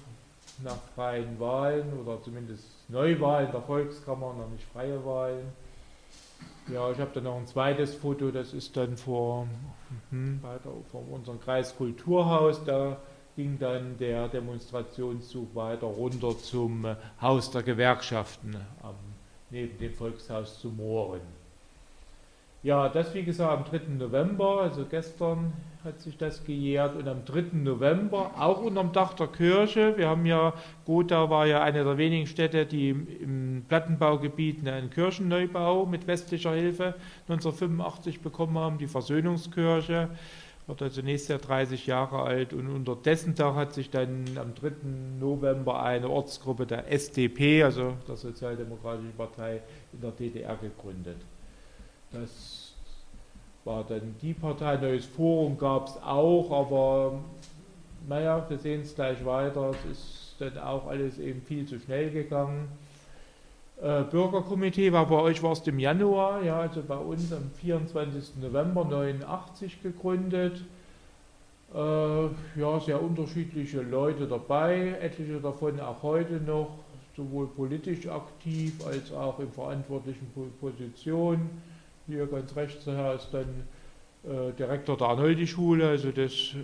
nach 0.64 0.78
freien 0.96 1.38
Wahlen 1.38 2.00
oder 2.00 2.22
zumindest 2.24 2.64
Neuwahlen 2.88 3.52
der 3.52 3.62
Volkskammer, 3.62 4.34
noch 4.34 4.50
nicht 4.50 4.64
freie 4.72 5.04
Wahlen. 5.06 5.52
Ja, 6.74 6.90
ich 6.90 6.98
habe 6.98 7.12
dann 7.14 7.26
noch 7.26 7.36
ein 7.36 7.48
zweites 7.48 7.94
Foto, 7.94 8.32
das 8.32 8.54
ist 8.54 8.78
dann 8.78 8.96
vor, 8.96 9.50
hm, 10.12 10.42
weiter 10.42 10.72
vor 10.94 11.04
unserem 11.12 11.42
Kreiskulturhaus. 11.42 12.64
Da 12.64 12.96
ging 13.38 13.60
dann 13.60 13.96
der 14.00 14.28
Demonstrationszug 14.30 15.54
weiter 15.54 15.86
runter 15.86 16.36
zum 16.40 16.88
Haus 17.22 17.52
der 17.52 17.62
Gewerkschaften 17.62 18.58
am, 18.82 18.96
neben 19.52 19.78
dem 19.78 19.94
Volkshaus 19.94 20.60
zu 20.60 20.70
Mohren. 20.70 21.22
Ja, 22.64 22.90
das 22.90 23.14
wie 23.14 23.22
gesagt 23.22 23.72
am 23.72 23.80
3. 23.80 23.94
November, 23.94 24.62
also 24.62 24.86
gestern 24.90 25.54
hat 25.84 26.02
sich 26.02 26.18
das 26.18 26.44
gejährt 26.44 26.96
und 26.96 27.08
am 27.08 27.26
3. 27.26 27.50
November 27.54 28.32
auch 28.40 28.60
unterm 28.64 28.92
Dach 28.92 29.14
der 29.14 29.28
Kirche. 29.28 29.96
Wir 29.96 30.10
haben 30.10 30.26
ja, 30.26 30.54
Gotha 30.86 31.30
war 31.30 31.46
ja 31.46 31.62
eine 31.62 31.84
der 31.84 32.00
wenigen 32.00 32.26
Städte, 32.26 32.66
die 32.66 32.90
im 32.90 33.66
Plattenbaugebiet 33.68 34.68
einen 34.68 34.90
Kirchenneubau 34.90 35.86
mit 35.86 36.08
westlicher 36.08 36.54
Hilfe 36.54 36.96
1985 37.30 38.22
bekommen 38.22 38.58
haben, 38.58 38.80
die 38.80 38.88
Versöhnungskirche. 38.88 40.10
Wird 40.68 40.82
also 40.82 41.02
nächstes 41.02 41.30
Jahr 41.30 41.40
30 41.40 41.88
Jahre 41.88 42.24
alt 42.24 42.52
und 42.52 42.68
unter 42.68 42.98
dessen 42.98 43.36
Dach 43.36 43.56
hat 43.56 43.74
sich 43.74 43.90
dann 43.90 44.26
am 44.38 44.54
3. 44.54 44.72
November 45.18 45.82
eine 45.82 46.10
Ortsgruppe 46.10 46.66
der 46.66 46.92
SDP, 46.92 47.64
also 47.64 47.94
der 48.06 48.18
Sozialdemokratischen 48.18 49.14
Partei 49.14 49.62
in 49.94 50.02
der 50.02 50.12
DDR 50.12 50.58
gegründet. 50.58 51.18
Das 52.12 52.74
war 53.64 53.86
dann 53.86 54.16
die 54.22 54.34
Partei, 54.34 54.76
neues 54.76 55.06
Forum 55.06 55.58
gab 55.58 55.88
es 55.88 55.98
auch, 56.04 56.52
aber 56.52 57.20
naja, 58.08 58.46
wir 58.50 58.58
sehen 58.58 58.82
es 58.82 58.94
gleich 58.94 59.24
weiter. 59.26 59.72
Es 59.72 59.92
ist 59.92 60.36
dann 60.40 60.58
auch 60.58 60.88
alles 60.88 61.18
eben 61.18 61.42
viel 61.42 61.66
zu 61.66 61.80
schnell 61.80 62.12
gegangen. 62.12 62.68
Äh, 63.82 64.04
Bürgerkomitee 64.04 64.92
war 64.92 65.06
bei 65.06 65.18
euch 65.18 65.44
war 65.44 65.52
es 65.52 65.60
im 65.68 65.78
Januar, 65.78 66.42
ja, 66.44 66.62
also 66.62 66.82
bei 66.82 66.98
uns 66.98 67.32
am 67.32 67.52
24. 67.62 68.38
November 68.42 68.84
89 68.86 69.84
gegründet. 69.84 70.64
Äh, 71.74 71.80
ja, 72.60 72.80
sehr 72.80 73.02
unterschiedliche 73.02 73.82
Leute 73.82 74.26
dabei, 74.26 74.98
etliche 75.00 75.40
davon 75.40 75.80
auch 75.80 76.02
heute 76.02 76.36
noch, 76.36 76.70
sowohl 77.16 77.48
politisch 77.48 78.08
aktiv 78.08 78.74
als 78.86 79.12
auch 79.12 79.40
in 79.40 79.52
verantwortlichen 79.52 80.28
Positionen. 80.60 81.50
Hier 82.08 82.26
ganz 82.26 82.56
rechts 82.56 82.86
daher 82.86 83.16
ist 83.16 83.30
dann 83.32 83.68
äh, 84.24 84.54
Direktor 84.54 84.98
der 84.98 85.08
Arnoldi-Schule, 85.08 85.88
also 85.88 86.12
das, 86.12 86.32
äh, 86.32 86.56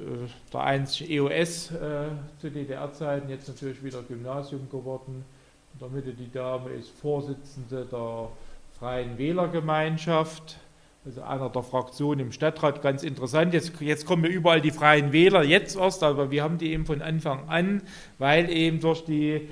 der 0.52 0.62
einzige 0.62 1.14
EOS 1.14 1.72
äh, 1.72 2.08
zu 2.40 2.50
DDR-Zeiten, 2.50 3.30
jetzt 3.30 3.48
natürlich 3.50 3.84
wieder 3.84 4.02
Gymnasium 4.02 4.70
geworden. 4.70 5.26
In 5.74 5.80
der 5.80 5.90
Mitte 5.90 6.14
die 6.14 6.32
Dame 6.32 6.70
ist 6.70 6.92
Vorsitzende 6.92 7.88
der 7.92 8.30
Freien 8.78 9.18
Wählergemeinschaft, 9.18 10.60
also 11.04 11.24
einer 11.24 11.50
der 11.50 11.64
Fraktionen 11.64 12.28
im 12.28 12.32
Stadtrat. 12.32 12.84
Ganz 12.84 13.02
interessant, 13.02 13.56
jetzt, 13.56 13.82
jetzt 13.82 14.06
kommen 14.06 14.22
wir 14.22 14.30
überall 14.30 14.62
die 14.62 14.70
Freien 14.70 15.12
Wähler, 15.12 15.44
jetzt 15.44 15.76
erst, 15.76 16.04
aber 16.04 16.30
wir 16.30 16.44
haben 16.44 16.60
die 16.60 16.74
eben 16.74 16.86
von 16.86 17.02
Anfang 17.02 17.50
an, 17.50 17.82
weil 18.20 18.52
eben 18.52 18.80
durch 18.82 19.04
die 19.04 19.50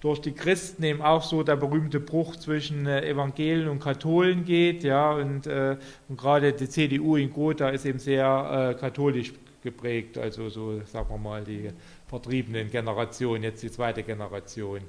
durch 0.00 0.20
die 0.20 0.30
Christen 0.30 0.84
eben 0.84 1.02
auch 1.02 1.24
so 1.24 1.42
der 1.42 1.56
berühmte 1.56 1.98
Bruch 1.98 2.36
zwischen 2.36 2.86
äh, 2.86 3.08
Evangelien 3.08 3.68
und 3.68 3.80
Katholen 3.80 4.44
geht, 4.44 4.84
ja, 4.84 5.12
und, 5.12 5.48
äh, 5.48 5.76
und 6.08 6.16
gerade 6.16 6.52
die 6.52 6.68
CDU 6.68 7.16
in 7.16 7.32
Gotha 7.32 7.70
ist 7.70 7.84
eben 7.84 7.98
sehr 7.98 8.74
äh, 8.76 8.78
katholisch 8.78 9.32
geprägt, 9.60 10.16
also 10.16 10.50
so, 10.50 10.80
sagen 10.84 11.08
wir 11.08 11.18
mal, 11.18 11.42
die 11.42 11.70
vertriebenen 12.06 12.70
Generationen, 12.70 13.42
jetzt 13.42 13.62
die 13.62 13.72
zweite 13.72 14.04
Generation. 14.04 14.82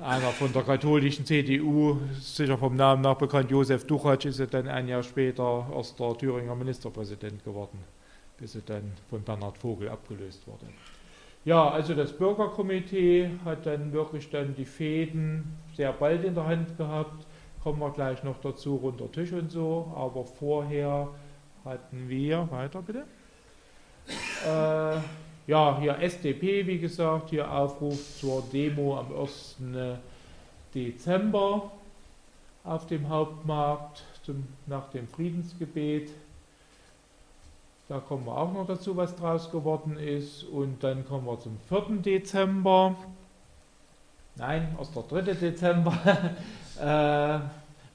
Einer 0.00 0.30
von 0.30 0.52
der 0.52 0.62
katholischen 0.62 1.24
CDU, 1.24 1.98
sicher 2.18 2.58
vom 2.58 2.74
Namen 2.76 3.02
nach 3.02 3.16
bekannt, 3.16 3.50
Josef 3.50 3.86
Duchatsch, 3.86 4.24
ist 4.24 4.40
er 4.40 4.46
dann 4.46 4.66
ein 4.66 4.88
Jahr 4.88 5.02
später 5.02 5.66
erster 5.74 6.16
Thüringer 6.16 6.54
Ministerpräsident 6.54 7.44
geworden, 7.44 7.78
bis 8.38 8.54
er 8.54 8.62
dann 8.62 8.92
von 9.10 9.22
Bernhard 9.22 9.58
Vogel 9.58 9.88
abgelöst 9.88 10.46
wurde. 10.46 10.66
Ja, 11.44 11.70
also 11.70 11.94
das 11.94 12.12
Bürgerkomitee 12.12 13.30
hat 13.44 13.66
dann 13.66 13.92
wirklich 13.92 14.30
dann 14.30 14.54
die 14.54 14.64
Fäden 14.64 15.56
sehr 15.74 15.92
bald 15.92 16.24
in 16.24 16.34
der 16.34 16.46
Hand 16.46 16.76
gehabt. 16.76 17.26
Kommen 17.62 17.80
wir 17.80 17.90
gleich 17.90 18.22
noch 18.22 18.40
dazu, 18.40 18.76
runter 18.76 19.10
Tisch 19.10 19.32
und 19.32 19.50
so. 19.50 19.92
Aber 19.96 20.24
vorher 20.24 21.08
hatten 21.64 22.08
wir, 22.08 22.48
weiter 22.50 22.82
bitte. 22.82 23.04
Äh, 24.46 24.98
ja, 25.46 25.78
hier 25.80 25.98
SDP, 25.98 26.66
wie 26.66 26.78
gesagt, 26.78 27.30
hier 27.30 27.50
Aufruf 27.50 28.18
zur 28.18 28.42
Demo 28.52 28.98
am 28.98 29.06
1. 29.20 29.56
Dezember 30.74 31.70
auf 32.64 32.86
dem 32.86 33.08
Hauptmarkt 33.08 34.04
zum, 34.24 34.46
nach 34.66 34.88
dem 34.90 35.08
Friedensgebet. 35.08 36.10
Da 37.88 37.98
kommen 37.98 38.24
wir 38.24 38.36
auch 38.36 38.52
noch 38.52 38.66
dazu, 38.66 38.96
was 38.96 39.14
draus 39.16 39.50
geworden 39.50 39.98
ist. 39.98 40.44
Und 40.44 40.82
dann 40.82 41.06
kommen 41.06 41.26
wir 41.26 41.38
zum 41.40 41.58
4. 41.68 41.98
Dezember. 41.98 42.94
Nein, 44.36 44.74
aus 44.78 44.92
der 44.92 45.02
3. 45.02 45.34
Dezember. 45.34 45.92
äh, 46.80 47.38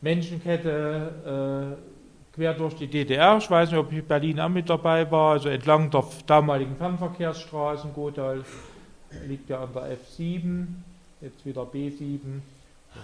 Menschenkette 0.02 1.78
äh, 1.78 1.97
quer 2.38 2.54
durch 2.54 2.76
die 2.76 2.88
DDR. 2.88 3.38
Ich 3.38 3.50
weiß 3.50 3.72
nicht, 3.72 3.80
ob 3.80 4.08
Berlin 4.08 4.40
auch 4.40 4.50
mit 4.50 4.70
dabei 4.70 5.10
war. 5.10 5.32
Also 5.32 5.50
entlang 5.50 5.90
der 5.90 6.06
damaligen 6.28 6.76
Fernverkehrsstraßen. 6.76 7.94
Godal 7.94 8.46
liegt 9.28 9.50
ja 9.50 9.64
an 9.64 9.70
der 9.74 9.98
F7, 9.98 10.68
jetzt 11.20 11.44
wieder 11.46 11.64
B7. 11.64 12.42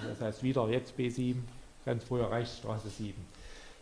Das 0.07 0.21
heißt 0.21 0.43
wieder 0.43 0.69
jetzt 0.69 0.93
B7, 0.97 1.37
ganz 1.83 2.03
früher 2.03 2.29
Reichsstraße 2.29 2.89
7. 2.89 3.13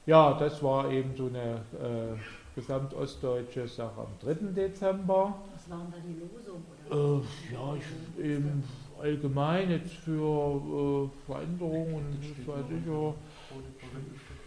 Ja, 0.06 0.34
das 0.34 0.64
war 0.64 0.90
eben 0.90 1.16
so 1.18 1.28
eine 1.28 1.62
äh, 1.80 2.56
gesamtostdeutsche 2.56 3.68
Sache 3.68 4.00
am 4.00 4.08
3. 4.24 4.54
Dezember. 4.54 5.36
Was 5.54 5.70
waren 5.70 5.92
da 5.92 5.98
die 6.06 6.18
Losungen? 6.18 6.66
Äh, 6.90 7.54
ja, 7.54 7.76
ich, 7.76 8.26
eben 8.26 8.64
allgemein 9.02 9.72
jetzt 9.72 9.94
für 9.94 11.10
äh, 11.10 11.10
Veränderungen, 11.26 12.18
weiß 12.46 12.66
ich 12.70 12.88
ja. 12.88 13.14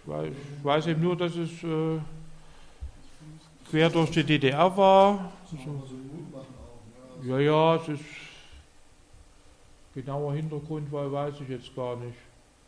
Ich 0.02 0.10
weiß, 0.10 0.32
ich 0.58 0.64
weiß 0.64 0.86
eben 0.88 1.02
nur, 1.02 1.16
dass 1.16 1.34
es 1.36 1.50
äh, 1.62 1.98
quer 3.70 3.90
durch 3.90 4.10
die 4.10 4.24
DDR 4.24 4.76
war. 4.76 5.32
Also, 5.50 5.82
ja, 7.24 7.38
ja, 7.38 7.76
es 7.76 7.88
ist 7.88 8.04
genauer 9.94 10.34
Hintergrund, 10.34 10.90
weil 10.92 11.10
weiß 11.10 11.34
ich 11.40 11.48
jetzt 11.48 11.74
gar 11.74 11.96
nicht. 11.96 12.16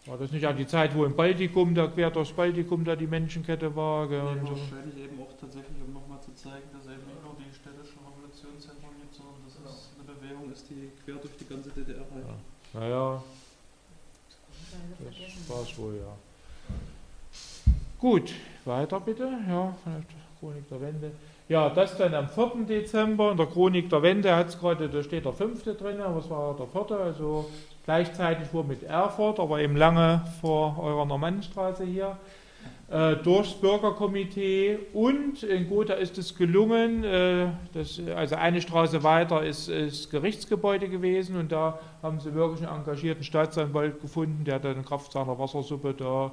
War 0.06 0.16
das 0.16 0.30
nicht 0.30 0.46
an 0.46 0.56
die 0.56 0.66
Zeit, 0.66 0.94
wo 0.94 1.04
im 1.04 1.16
Baltikum, 1.16 1.74
da 1.74 1.88
quer 1.88 2.10
durchs 2.10 2.32
Baltikum 2.32 2.84
da 2.84 2.94
die 2.94 3.08
Menschenkette 3.08 3.74
war? 3.74 4.06
Gell, 4.08 4.18
ja, 4.18 4.24
wahrscheinlich 4.26 4.96
eben 5.02 5.20
auch 5.20 5.32
tatsächlich, 5.40 5.82
um 5.84 5.92
nochmal 5.92 6.20
zu 6.20 6.32
zeigen, 6.34 6.68
dass 6.72 6.84
eben 6.86 7.06
nicht 7.06 7.22
nur 7.24 7.34
die 7.34 7.52
städtischen 7.52 7.98
Revolutionszentren 8.06 8.90
gibt, 9.00 9.14
sondern 9.14 9.34
dass 9.44 9.54
ja. 9.54 9.68
es 9.68 9.90
eine 9.98 10.14
Bewegung 10.14 10.52
ist, 10.52 10.70
die 10.70 10.90
quer 11.04 11.16
durch 11.16 11.36
die 11.36 11.48
ganze 11.48 11.70
DDR 11.70 12.02
reicht. 12.02 12.28
Ja. 12.72 12.80
Naja, 12.80 13.22
das 15.00 15.48
war 15.50 15.62
es 15.62 15.76
wohl, 15.76 15.96
ja. 15.96 16.16
Gut, 17.98 18.32
weiter 18.64 19.00
bitte. 19.00 19.28
Ja, 19.48 19.74
Chronik 20.38 20.68
der 20.68 20.80
Wende. 20.80 21.10
Ja, 21.48 21.70
das 21.70 21.96
dann 21.96 22.14
am 22.14 22.28
4. 22.28 22.66
Dezember. 22.68 23.30
In 23.30 23.36
der 23.36 23.46
Chronik 23.46 23.88
der 23.88 24.02
Wende 24.02 24.34
hat 24.34 24.48
es 24.48 24.58
gerade, 24.58 24.88
da 24.88 25.02
steht 25.02 25.24
der 25.24 25.32
5. 25.32 25.64
drin, 25.64 26.00
aber 26.00 26.18
es 26.18 26.28
war 26.28 26.56
der 26.56 26.66
4. 26.66 26.96
Also 26.96 27.50
gleichzeitig 27.86 28.52
wohl 28.52 28.64
mit 28.64 28.82
Erfurt, 28.82 29.40
aber 29.40 29.60
eben 29.60 29.76
lange 29.76 30.22
vor 30.40 30.78
eurer 30.78 31.06
Normannenstraße 31.06 31.84
hier, 31.84 32.18
äh, 32.90 33.16
durchs 33.16 33.52
Bürgerkomitee. 33.52 34.78
Und 34.92 35.44
in 35.44 35.68
Gotha 35.68 35.94
ist 35.94 36.18
es 36.18 36.36
gelungen, 36.36 37.04
äh, 37.04 37.46
das, 37.72 38.00
also 38.14 38.34
eine 38.34 38.60
Straße 38.60 39.02
weiter 39.02 39.44
ist, 39.44 39.68
ist 39.68 40.10
Gerichtsgebäude 40.10 40.88
gewesen. 40.88 41.36
Und 41.36 41.52
da 41.52 41.78
haben 42.02 42.20
sie 42.20 42.34
wirklich 42.34 42.68
einen 42.68 42.80
engagierten 42.80 43.24
Staatsanwalt 43.24 44.00
gefunden, 44.00 44.44
der 44.44 44.58
dann 44.58 44.84
Kraft 44.84 45.12
seiner 45.12 45.38
Wassersuppe 45.38 45.94
da 45.94 46.32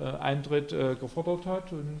äh, 0.00 0.22
Eintritt 0.22 0.72
äh, 0.72 0.94
gefordert 0.94 1.44
hat. 1.44 1.70
Und 1.72 2.00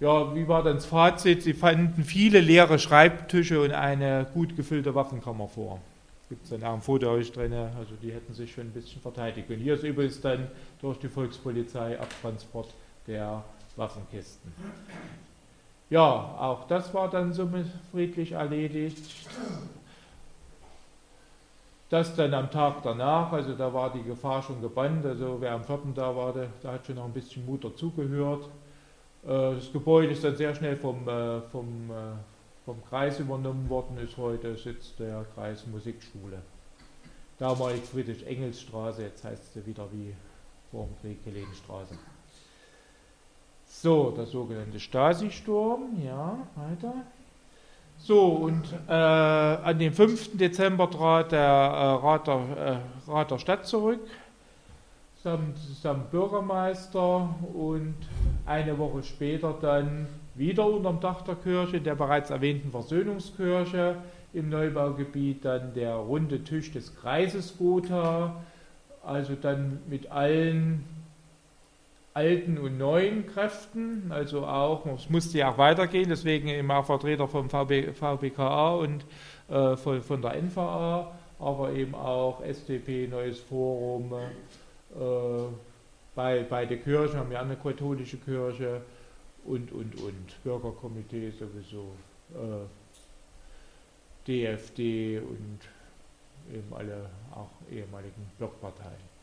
ja, 0.00 0.34
wie 0.34 0.46
war 0.46 0.64
dann 0.64 0.76
das 0.76 0.86
Fazit? 0.86 1.42
Sie 1.42 1.54
fanden 1.54 2.04
viele 2.04 2.40
leere 2.40 2.78
Schreibtische 2.78 3.60
und 3.60 3.70
eine 3.70 4.26
gut 4.34 4.56
gefüllte 4.56 4.94
Waffenkammer 4.94 5.48
vor 5.48 5.80
gibt 6.28 6.44
es 6.44 6.50
dann 6.50 6.64
auch 6.64 6.74
ein 6.74 6.80
Foto 6.80 7.10
euch 7.10 7.30
drin, 7.32 7.52
also 7.52 7.94
die 8.02 8.12
hätten 8.12 8.34
sich 8.34 8.52
schon 8.52 8.64
ein 8.64 8.72
bisschen 8.72 9.00
verteidigt. 9.00 9.48
Und 9.50 9.58
hier 9.58 9.74
ist 9.74 9.84
übrigens 9.84 10.20
dann 10.20 10.48
durch 10.80 10.98
die 10.98 11.08
Volkspolizei 11.08 11.98
Abtransport 11.98 12.74
der 13.06 13.44
Waffenkisten. 13.76 14.52
Ja, 15.88 16.02
auch 16.02 16.66
das 16.66 16.92
war 16.92 17.08
dann 17.08 17.32
somit 17.32 17.66
friedlich 17.92 18.32
erledigt. 18.32 19.04
Das 21.88 22.16
dann 22.16 22.34
am 22.34 22.50
Tag 22.50 22.82
danach, 22.82 23.30
also 23.32 23.54
da 23.54 23.72
war 23.72 23.92
die 23.92 24.02
Gefahr 24.02 24.42
schon 24.42 24.60
gebannt, 24.60 25.06
also 25.06 25.36
wer 25.38 25.52
am 25.52 25.62
4. 25.62 25.78
da 25.94 26.16
war, 26.16 26.32
der, 26.32 26.48
der 26.60 26.72
hat 26.72 26.86
schon 26.86 26.96
noch 26.96 27.04
ein 27.04 27.12
bisschen 27.12 27.46
Mut 27.46 27.62
dazugehört. 27.62 28.46
Äh, 29.24 29.54
das 29.54 29.72
Gebäude 29.72 30.12
ist 30.12 30.24
dann 30.24 30.34
sehr 30.34 30.52
schnell 30.56 30.76
vom, 30.76 31.08
äh, 31.08 31.40
vom 31.42 31.90
äh, 31.90 31.94
vom 32.66 32.84
Kreis 32.84 33.20
übernommen 33.20 33.70
worden 33.70 33.96
ist. 33.98 34.16
Heute 34.16 34.56
sitzt 34.56 34.98
der 34.98 35.24
Kreis 35.34 35.64
Musikschule. 35.68 36.42
Damalig 37.38 37.84
Friedrich-Engels-Straße, 37.84 39.02
jetzt 39.02 39.24
heißt 39.24 39.54
sie 39.54 39.64
wieder 39.64 39.86
wie 39.92 40.12
vor 40.72 40.88
dem 40.88 40.96
Krieg 41.00 41.18
Helenstraße. 41.24 41.94
So, 43.68 44.10
der 44.10 44.26
sogenannte 44.26 44.80
Stasi-Sturm, 44.80 46.02
ja, 46.04 46.38
weiter. 46.56 46.94
So, 47.98 48.26
und 48.30 48.64
äh, 48.88 48.92
an 48.92 49.78
dem 49.78 49.92
5. 49.92 50.36
Dezember 50.36 50.90
trat 50.90 51.32
der 51.32 51.40
äh, 51.40 52.04
Rat, 52.04 52.26
der, 52.26 52.82
äh, 53.06 53.10
Rat 53.10 53.30
der 53.30 53.38
Stadt 53.38 53.66
zurück, 53.66 54.00
samt, 55.22 55.58
samt 55.58 56.10
Bürgermeister 56.10 57.34
und 57.54 57.96
eine 58.44 58.76
Woche 58.76 59.02
später 59.02 59.54
dann 59.60 60.08
wieder 60.36 60.66
unterm 60.66 61.00
Dach 61.00 61.22
der 61.22 61.36
Kirche, 61.36 61.80
der 61.80 61.94
bereits 61.94 62.30
erwähnten 62.30 62.70
Versöhnungskirche 62.70 63.96
im 64.32 64.50
Neubaugebiet, 64.50 65.44
dann 65.44 65.74
der 65.74 65.94
runde 65.94 66.44
Tisch 66.44 66.72
des 66.72 66.94
Kreises 66.96 67.56
Gotha, 67.58 68.36
also 69.04 69.34
dann 69.34 69.78
mit 69.88 70.10
allen 70.10 70.84
alten 72.16 72.56
und 72.56 72.78
neuen 72.78 73.26
Kräften, 73.26 74.10
also 74.10 74.46
auch, 74.46 74.86
es 74.86 75.10
musste 75.10 75.36
ja 75.36 75.50
auch 75.50 75.58
weitergehen, 75.58 76.08
deswegen 76.08 76.48
eben 76.48 76.70
auch 76.70 76.86
Vertreter 76.86 77.28
vom 77.28 77.50
VB, 77.50 77.92
VBKA 77.92 78.74
und 78.76 79.04
äh, 79.50 79.76
von, 79.76 80.00
von, 80.02 80.22
der 80.22 80.42
NVA, 80.42 81.12
aber 81.38 81.72
eben 81.72 81.94
auch 81.94 82.42
SDP, 82.42 83.08
Neues 83.08 83.38
Forum, 83.38 84.14
äh, 84.14 84.98
bei, 86.14 86.42
beide 86.48 86.78
Kirchen 86.78 87.18
haben 87.18 87.30
ja 87.30 87.40
eine 87.42 87.56
katholische 87.56 88.16
Kirche 88.16 88.80
und, 89.46 89.72
und, 89.72 89.94
und, 90.00 90.44
Bürgerkomitee 90.44 91.30
sowieso, 91.30 91.92
äh, 92.34 92.66
DFD 94.26 95.20
und 95.20 95.60
eben 96.52 96.72
alle 96.74 97.10
auch 97.32 97.50
ehemaligen 97.70 98.30
Blockparteien. 98.38 99.16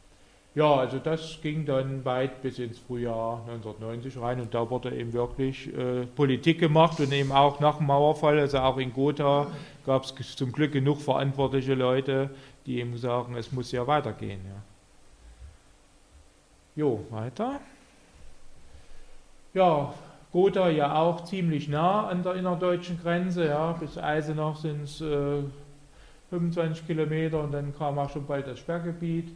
Ja, 0.56 0.76
also 0.76 1.00
das 1.00 1.40
ging 1.42 1.66
dann 1.66 2.06
weit 2.06 2.44
bis 2.44 2.60
ins 2.60 2.78
Frühjahr 2.78 3.42
1990 3.48 4.22
rein 4.22 4.40
und 4.40 4.54
da 4.54 4.70
wurde 4.70 4.96
eben 4.96 5.12
wirklich 5.12 5.76
äh, 5.76 6.06
Politik 6.06 6.60
gemacht 6.60 7.00
und 7.00 7.12
eben 7.12 7.32
auch 7.32 7.60
nach 7.60 7.78
dem 7.78 7.88
Mauerfall, 7.88 8.38
also 8.40 8.60
auch 8.60 8.78
in 8.78 8.94
Gotha 8.94 9.48
gab 9.86 10.04
es 10.04 10.36
zum 10.36 10.52
Glück 10.52 10.72
genug 10.72 11.02
verantwortliche 11.02 11.74
Leute, 11.74 12.30
die 12.68 12.80
eben 12.80 12.96
sagen, 12.98 13.36
es 13.36 13.52
muss 13.52 13.72
ja 13.72 13.88
weitergehen. 13.88 14.42
Ja. 14.46 14.62
Jo, 16.76 17.04
weiter. 17.10 17.60
Ja, 19.56 19.94
Gotha 20.34 20.68
ja 20.70 20.96
auch 20.96 21.24
ziemlich 21.24 21.70
nah 21.70 22.08
an 22.08 22.24
der 22.24 22.34
innerdeutschen 22.34 23.00
Grenze, 23.00 23.46
ja, 23.46 23.74
bis 23.74 24.00
Eisenach 24.00 24.56
sind 24.56 24.84
es 24.84 25.00
äh, 25.00 25.44
25 26.32 26.88
Kilometer 26.88 27.44
und 27.44 27.52
dann 27.52 27.76
kam 27.78 28.00
auch 28.00 28.10
schon 28.10 28.26
bald 28.26 28.48
das 28.48 28.58
Sperrgebiet. 28.58 29.32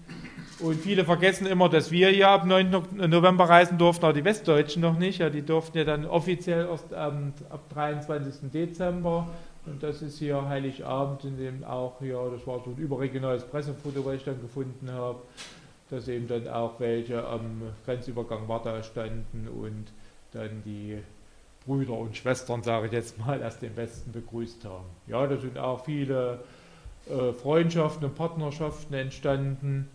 Und 0.60 0.76
viele 0.82 1.06
vergessen 1.06 1.46
immer, 1.46 1.70
dass 1.70 1.92
wir 1.92 2.12
ja 2.12 2.34
ab 2.34 2.48
9. 2.48 2.72
November 3.08 3.48
reisen 3.48 3.78
durften, 3.78 4.06
aber 4.06 4.14
die 4.14 4.26
Westdeutschen 4.26 4.82
noch 4.82 4.98
nicht. 4.98 5.20
Ja, 5.20 5.30
die 5.30 5.44
durften 5.44 5.78
ja 5.78 5.84
dann 5.84 6.08
offiziell 6.08 6.66
erst 6.66 6.88
ähm, 6.96 7.34
ab 7.52 7.62
23. 7.70 8.50
Dezember. 8.52 9.28
Und 9.68 9.84
das 9.84 10.02
ist 10.02 10.18
hier 10.18 10.48
Heiligabend, 10.50 11.26
in 11.26 11.38
dem 11.38 11.64
auch 11.64 12.00
hier, 12.00 12.18
das 12.34 12.48
war 12.48 12.64
so 12.64 12.72
ein 12.72 12.78
überregionales 12.78 13.44
Pressefoto, 13.44 14.04
was 14.04 14.16
ich 14.16 14.24
dann 14.24 14.42
gefunden 14.42 14.90
habe, 14.92 15.20
dass 15.92 16.08
eben 16.08 16.28
dann 16.28 16.48
auch 16.48 16.80
welche 16.80 17.24
am 17.28 17.62
Grenzübergang 17.86 18.48
Warta 18.48 18.82
standen 18.82 19.48
und 19.48 19.86
dann 20.34 20.64
die 20.66 20.98
Brüder 21.66 21.94
und 21.94 22.16
Schwestern, 22.16 22.64
sage 22.64 22.88
ich 22.88 22.94
jetzt 22.94 23.18
mal, 23.20 23.44
aus 23.44 23.60
dem 23.60 23.76
Westen 23.76 24.12
begrüßt 24.12 24.64
haben. 24.66 24.86
Ja, 25.08 25.28
da 25.28 25.38
sind 25.38 25.58
auch 25.58 25.84
viele 25.84 26.40
äh, 27.10 27.34
Freundschaften 27.34 28.06
und 28.06 28.16
Partnerschaften 28.16 28.94
entstanden. 28.94 29.90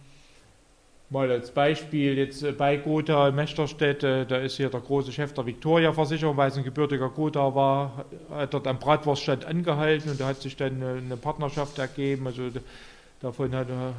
Mal 1.09 1.31
als 1.31 1.51
Beispiel 1.51 2.17
jetzt 2.17 2.43
äh, 2.43 2.53
bei 2.53 2.77
Gotha 2.77 3.29
in 3.29 3.35
Mechterstedt, 3.35 4.03
da 4.03 4.37
ist 4.37 4.57
hier 4.57 4.69
der 4.69 4.81
große 4.81 5.13
Chef 5.13 5.33
der 5.33 5.47
Victoria-Versicherung, 5.47 6.37
weil 6.37 6.49
es 6.49 6.57
ein 6.57 6.65
gebürtiger 6.65 7.09
Gotha 7.09 7.55
war, 7.55 8.05
hat 8.31 8.53
dort 8.53 8.67
am 8.67 8.79
Bratwurststand 8.79 9.45
angehalten 9.45 10.11
und 10.11 10.21
da 10.21 10.29
hat 10.29 10.43
sich 10.43 10.57
dann 10.57 10.83
eine 10.83 11.17
Partnerschaft 11.17 11.79
ergeben. 11.79 12.27
Also 12.27 12.45
davon 13.21 13.55
hat, 13.55 13.69
äh, 13.69 13.93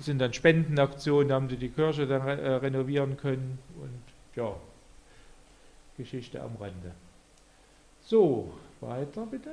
sind 0.00 0.20
dann 0.20 0.32
Spendenaktionen, 0.32 1.28
da 1.28 1.34
haben 1.36 1.48
sie 1.48 1.56
die 1.56 1.70
Kirche 1.70 2.06
dann 2.06 2.22
renovieren 2.22 3.16
können 3.16 3.58
und 3.80 4.36
ja, 4.36 4.54
Geschichte 5.98 6.40
am 6.40 6.56
Rande. 6.58 6.92
So, 8.00 8.50
weiter 8.80 9.26
bitte. 9.26 9.50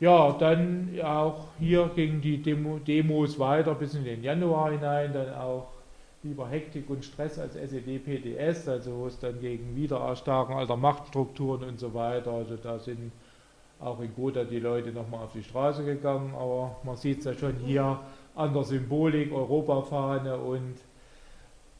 Ja, 0.00 0.32
dann 0.32 0.98
auch 1.04 1.48
hier 1.58 1.90
gingen 1.94 2.20
die 2.20 2.42
Demo, 2.42 2.78
Demos 2.78 3.38
weiter 3.38 3.74
bis 3.74 3.94
in 3.94 4.04
den 4.04 4.22
Januar 4.22 4.72
hinein, 4.72 5.12
dann 5.12 5.34
auch 5.34 5.68
lieber 6.22 6.48
Hektik 6.48 6.88
und 6.88 7.04
Stress 7.04 7.38
als 7.38 7.54
SED-PDS, 7.54 8.68
also 8.68 8.96
wo 8.96 9.06
es 9.06 9.18
dann 9.18 9.40
gegen 9.40 9.76
Wiedererstarken 9.76 10.56
alter 10.56 10.76
Machtstrukturen 10.76 11.68
und 11.68 11.78
so 11.78 11.94
weiter, 11.94 12.32
also 12.32 12.56
da 12.56 12.78
sind 12.78 13.12
auch 13.78 14.00
in 14.00 14.14
Gotha 14.14 14.44
die 14.44 14.60
Leute 14.60 14.90
nochmal 14.90 15.24
auf 15.24 15.32
die 15.32 15.42
Straße 15.42 15.84
gegangen, 15.84 16.34
aber 16.34 16.76
man 16.84 16.96
sieht 16.96 17.18
es 17.18 17.24
ja 17.24 17.34
schon 17.34 17.56
hier 17.56 17.98
an 18.34 18.54
der 18.54 18.62
Symbolik, 18.62 19.32
Europafahne 19.32 20.36
und 20.36 20.74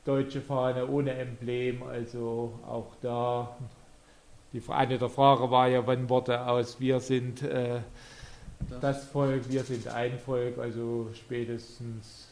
deutsche 0.05 0.41
Fahne 0.41 0.87
ohne 0.89 1.13
Emblem, 1.13 1.83
also 1.83 2.59
auch 2.67 2.95
da, 3.01 3.57
die 4.53 4.63
eine 4.69 4.99
der 4.99 5.09
Frage 5.09 5.51
war 5.51 5.69
ja, 5.69 5.87
wann 5.87 6.09
Worte 6.09 6.47
aus 6.47 6.81
wir 6.81 7.01
sind 7.01 7.43
äh, 7.43 7.81
das 8.81 9.05
Volk, 9.07 9.51
wir 9.51 9.63
sind 9.63 9.89
ein 9.89 10.19
Volk, 10.19 10.59
also 10.59 11.09
spätestens, 11.15 12.29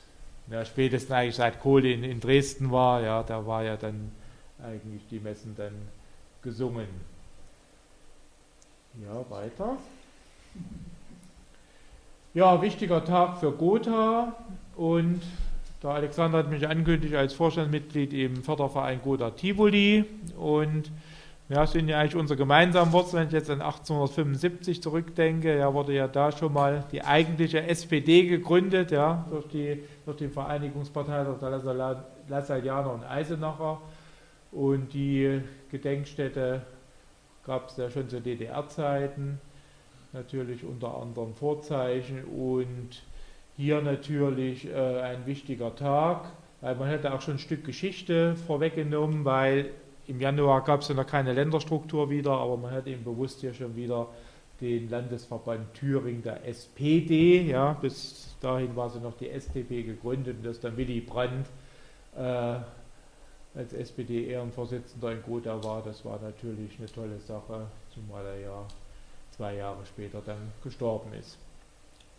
ja, 0.48 0.64
spätestens 0.64 1.10
eigentlich 1.10 1.36
seit 1.36 1.60
Kohl 1.60 1.84
in, 1.86 2.04
in 2.04 2.20
Dresden 2.20 2.70
war, 2.70 3.02
ja, 3.02 3.22
da 3.22 3.46
war 3.46 3.62
ja 3.64 3.76
dann 3.76 4.12
eigentlich 4.62 5.02
die 5.08 5.20
Messen 5.20 5.54
dann 5.56 5.74
gesungen. 6.42 6.88
Ja, 9.02 9.30
weiter. 9.30 9.76
Ja, 12.34 12.60
wichtiger 12.62 13.04
Tag 13.04 13.38
für 13.38 13.52
Gotha 13.52 14.36
und 14.76 15.20
der 15.82 15.90
Alexander 15.90 16.38
hat 16.38 16.50
mich 16.50 16.66
angekündigt 16.68 17.14
als 17.14 17.32
Vorstandsmitglied 17.34 18.12
im 18.12 18.42
Förderverein 18.42 19.00
Gotha 19.02 19.30
Tivoli 19.30 20.04
und 20.36 20.90
ja, 21.48 21.66
sind 21.66 21.88
ja 21.88 21.98
eigentlich 21.98 22.14
unsere 22.14 22.36
gemeinsamen 22.36 22.92
Wurzeln, 22.92 23.22
wenn 23.22 23.26
ich 23.26 23.32
jetzt 23.32 23.50
an 23.50 23.60
1875 23.60 24.80
zurückdenke, 24.80 25.58
ja, 25.58 25.74
wurde 25.74 25.92
ja 25.92 26.06
da 26.06 26.30
schon 26.30 26.52
mal 26.52 26.84
die 26.92 27.02
eigentliche 27.02 27.66
SPD 27.66 28.24
gegründet, 28.26 28.92
ja, 28.92 29.26
durch 29.28 29.48
die, 29.48 29.82
durch 30.04 30.18
die 30.18 30.28
Vereinigungspartei 30.28 31.24
der 31.24 32.04
Lassallianer 32.28 32.92
und 32.92 33.04
Eisenacher. 33.04 33.80
Und 34.52 34.92
die 34.92 35.40
Gedenkstätte 35.70 36.62
gab 37.44 37.68
es 37.68 37.76
ja 37.78 37.90
schon 37.90 38.08
zu 38.08 38.20
DDR-Zeiten, 38.20 39.40
natürlich 40.12 40.64
unter 40.64 41.00
anderem 41.00 41.34
Vorzeichen 41.34 42.24
und 42.24 43.02
hier 43.60 43.82
natürlich 43.82 44.66
äh, 44.66 45.00
ein 45.02 45.26
wichtiger 45.26 45.76
Tag, 45.76 46.32
weil 46.62 46.76
man 46.76 46.88
hätte 46.88 47.12
auch 47.12 47.20
schon 47.20 47.34
ein 47.34 47.38
Stück 47.38 47.62
Geschichte 47.62 48.34
vorweggenommen, 48.46 49.26
weil 49.26 49.70
im 50.06 50.18
Januar 50.18 50.64
gab 50.64 50.80
es 50.80 50.88
ja 50.88 50.94
noch 50.94 51.06
keine 51.06 51.34
Länderstruktur 51.34 52.08
wieder, 52.08 52.32
aber 52.32 52.56
man 52.56 52.70
hat 52.70 52.86
eben 52.86 53.04
bewusst 53.04 53.40
hier 53.40 53.52
schon 53.52 53.76
wieder 53.76 54.08
den 54.62 54.88
Landesverband 54.88 55.74
Thüringen 55.74 56.22
der 56.22 56.46
SPD. 56.46 57.42
Ja, 57.42 57.74
bis 57.74 58.34
dahin 58.40 58.74
war 58.76 58.88
sie 58.88 58.98
noch 58.98 59.16
die 59.18 59.28
SDP 59.28 59.82
gegründet 59.82 60.38
und 60.38 60.46
dass 60.46 60.58
dann 60.60 60.78
Willy 60.78 61.02
Brandt 61.02 61.46
äh, 62.16 62.20
als 63.54 63.74
SPD-Ehrenvorsitzender 63.74 65.12
in 65.12 65.22
Gotha 65.22 65.62
war, 65.62 65.82
das 65.82 66.02
war 66.06 66.18
natürlich 66.22 66.78
eine 66.78 66.90
tolle 66.90 67.18
Sache, 67.20 67.66
zumal 67.92 68.24
er 68.24 68.40
ja 68.40 68.66
zwei 69.32 69.56
Jahre 69.56 69.84
später 69.84 70.22
dann 70.24 70.50
gestorben 70.62 71.12
ist 71.12 71.36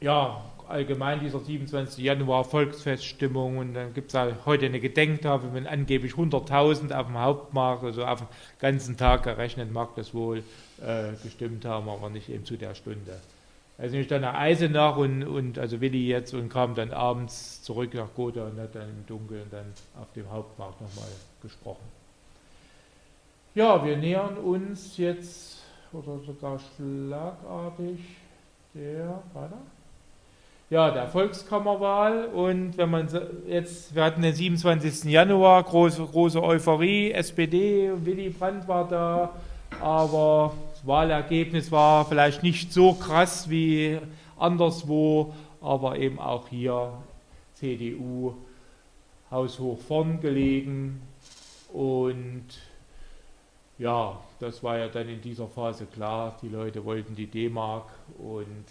ja, 0.02 0.44
allgemein 0.68 1.20
dieser 1.20 1.40
27. 1.40 2.04
Januar 2.04 2.44
Volksfeststimmung 2.44 3.58
und 3.58 3.74
dann 3.74 3.94
gibt 3.94 4.14
es 4.14 4.46
heute 4.46 4.66
eine 4.66 4.80
Gedenktafel 4.80 5.52
mit 5.52 5.68
angeblich 5.68 6.14
100.000 6.14 6.94
auf 6.94 7.08
dem 7.08 7.20
Hauptmarkt, 7.20 7.84
also 7.84 8.06
auf 8.06 8.20
dem 8.20 8.28
ganzen 8.60 8.98
Tag 8.98 9.24
gerechnet 9.24 9.72
mag 9.72 9.96
das 9.96 10.14
wohl 10.14 10.44
äh, 10.82 11.14
gestimmt 11.24 11.66
haben, 11.66 11.88
aber 11.88 12.10
nicht 12.10 12.30
eben 12.30 12.46
zu 12.46 12.58
der 12.58 12.74
Stunde. 12.74 13.20
Also 13.78 13.98
ich 13.98 14.08
dann 14.08 14.22
nach 14.22 14.36
Eisenach 14.36 14.98
und, 14.98 15.24
und 15.24 15.58
also 15.58 15.82
Willi 15.82 16.08
jetzt 16.08 16.34
und 16.34 16.50
kam 16.50 16.76
dann 16.76 16.92
abends 16.92 17.62
zurück 17.64 17.94
nach 17.94 18.14
Gotha 18.16 18.46
und 18.46 18.60
hat 18.60 18.76
dann 18.76 18.90
im 18.90 19.06
Dunkeln 19.08 19.46
dann 19.52 19.74
auf 20.00 20.12
dem 20.14 20.30
Hauptmarkt 20.30 20.82
nochmal 20.82 21.10
gesprochen. 21.42 21.84
Ja, 23.54 23.84
wir 23.84 23.98
nähern 23.98 24.38
uns 24.38 24.98
jetzt 24.98 25.64
oder 25.92 26.20
sogar 26.20 26.60
schlagartig 26.60 28.00
der, 28.74 29.22
weiter? 29.34 29.62
Ja, 30.72 30.90
der 30.90 31.10
Volkskammerwahl 31.10 32.28
und 32.28 32.78
wenn 32.78 32.90
man 32.90 33.10
jetzt, 33.46 33.94
wir 33.94 34.06
hatten 34.06 34.22
den 34.22 34.34
27. 34.34 35.04
Januar, 35.04 35.62
große, 35.64 36.02
große 36.02 36.42
Euphorie, 36.42 37.12
SPD, 37.12 37.92
Willy 37.94 38.30
Brandt 38.30 38.70
war 38.70 38.88
da, 38.88 39.36
aber 39.82 40.54
das 40.72 40.88
Wahlergebnis 40.88 41.74
war 41.74 42.06
vielleicht 42.06 42.42
nicht 42.42 42.72
so 42.72 42.94
krass 42.94 43.50
wie 43.50 44.00
anderswo, 44.40 45.34
aber 45.60 45.98
eben 45.98 46.20
auch 46.20 46.48
hier 46.48 46.94
CDU 47.56 48.34
haushoch 49.30 49.78
vorn 49.78 50.22
gelegen. 50.22 51.02
Und 51.74 52.46
ja, 53.78 54.18
das 54.40 54.64
war 54.64 54.78
ja 54.78 54.88
dann 54.88 55.10
in 55.10 55.22
dieser 55.22 55.48
Phase 55.48 55.86
klar. 55.86 56.38
Die 56.42 56.48
Leute 56.50 56.86
wollten 56.86 57.14
die 57.14 57.28
D-Mark 57.28 57.90
und 58.18 58.66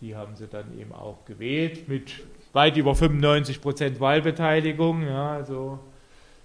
die 0.00 0.14
haben 0.14 0.36
sie 0.36 0.46
dann 0.46 0.78
eben 0.78 0.92
auch 0.92 1.24
gewählt 1.24 1.88
mit 1.88 2.12
weit 2.52 2.76
über 2.76 2.94
95 2.94 3.60
Prozent 3.60 4.00
Wahlbeteiligung. 4.00 5.02
Ja, 5.02 5.32
also 5.32 5.78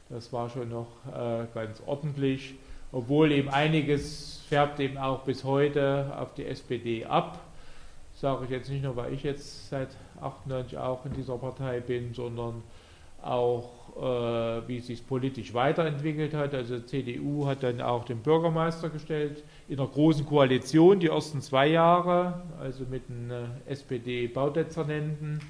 das 0.10 0.32
war 0.34 0.50
schon 0.50 0.70
noch 0.70 0.88
äh, 1.14 1.46
ganz 1.54 1.82
ordentlich, 1.86 2.56
obwohl 2.92 3.32
eben 3.32 3.50
einiges 3.50 4.42
färbt 4.50 4.80
eben 4.80 4.98
auch 4.98 5.24
bis 5.24 5.44
heute 5.44 6.14
auf 6.18 6.34
die 6.34 6.46
SPD 6.46 7.06
ab. 7.06 7.40
Sage 8.16 8.46
ich 8.46 8.52
jetzt 8.52 8.70
nicht 8.70 8.84
nur, 8.84 8.96
weil 8.98 9.14
ich 9.14 9.24
jetzt 9.24 9.70
seit 9.70 9.90
98 10.22 10.78
auch 10.78 11.06
in 11.06 11.14
dieser 11.14 11.38
Partei 11.38 11.80
bin, 11.80 12.14
sondern 12.14 12.62
auch 13.24 13.82
äh, 13.98 14.68
wie 14.68 14.78
es 14.78 14.88
sich 14.88 15.06
politisch 15.06 15.54
weiterentwickelt 15.54 16.34
hat. 16.34 16.54
Also 16.54 16.80
CDU 16.80 17.46
hat 17.46 17.64
dann 17.64 17.82
auch 17.82 18.06
den 18.06 18.20
Bürgermeister 18.20 18.88
gestellt 18.90 19.44
in 19.68 19.80
einer 19.80 19.90
großen 19.90 20.26
Koalition 20.26 20.98
die 21.00 21.08
ersten 21.08 21.42
zwei 21.42 21.68
Jahre, 21.68 22.42
also 22.60 22.86
mit 22.90 23.04
einem 23.10 23.32
äh, 23.32 23.72
SPD-Baudezernenten 23.72 25.42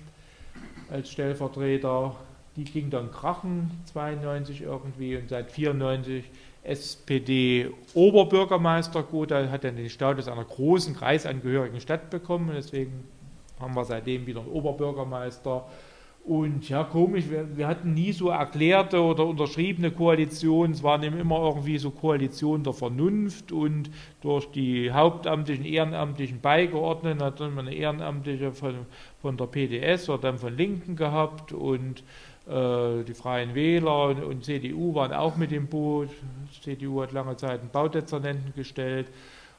als 0.89 1.11
Stellvertreter. 1.11 2.15
Die 2.55 2.63
ging 2.63 2.89
dann 2.89 3.11
krachen 3.11 3.69
92 3.85 4.63
irgendwie 4.63 5.17
und 5.17 5.29
seit 5.29 5.51
94 5.51 6.23
SPD-Oberbürgermeister 6.63 9.03
Gotha 9.03 9.49
hat 9.49 9.63
dann 9.63 9.77
den 9.77 9.89
Status 9.89 10.27
einer 10.27 10.45
großen 10.45 10.95
kreisangehörigen 10.95 11.79
Stadt 11.79 12.09
bekommen. 12.09 12.51
Deswegen 12.55 13.05
haben 13.59 13.75
wir 13.75 13.85
seitdem 13.85 14.25
wieder 14.27 14.41
einen 14.41 14.49
Oberbürgermeister 14.49 15.65
und 16.23 16.69
ja, 16.69 16.83
komisch, 16.83 17.29
wir, 17.29 17.57
wir, 17.57 17.67
hatten 17.67 17.95
nie 17.95 18.11
so 18.11 18.29
erklärte 18.29 19.01
oder 19.01 19.25
unterschriebene 19.25 19.89
Koalitionen. 19.89 20.73
Es 20.73 20.83
waren 20.83 21.01
immer 21.01 21.39
irgendwie 21.39 21.79
so 21.79 21.89
Koalitionen 21.89 22.63
der 22.63 22.73
Vernunft 22.73 23.51
und 23.51 23.89
durch 24.21 24.51
die 24.51 24.91
hauptamtlichen, 24.91 25.65
ehrenamtlichen 25.65 26.39
Beigeordneten 26.39 27.23
hat 27.23 27.39
dann 27.39 27.57
eine 27.57 27.73
Ehrenamtliche 27.73 28.51
von, 28.51 28.85
von 29.19 29.35
der 29.35 29.47
PDS 29.47 30.09
oder 30.09 30.19
dann 30.19 30.37
von 30.37 30.55
Linken 30.55 30.95
gehabt 30.95 31.53
und 31.53 32.03
äh, 32.47 33.03
die 33.03 33.15
Freien 33.15 33.55
Wähler 33.55 34.09
und, 34.09 34.23
und, 34.23 34.45
CDU 34.45 34.93
waren 34.93 35.13
auch 35.13 35.37
mit 35.37 35.49
dem 35.49 35.65
Boot. 35.67 36.09
CDU 36.61 37.01
hat 37.01 37.13
lange 37.13 37.35
Zeit 37.35 37.61
einen 37.61 37.71
Baudezernenten 37.71 38.53
gestellt 38.55 39.07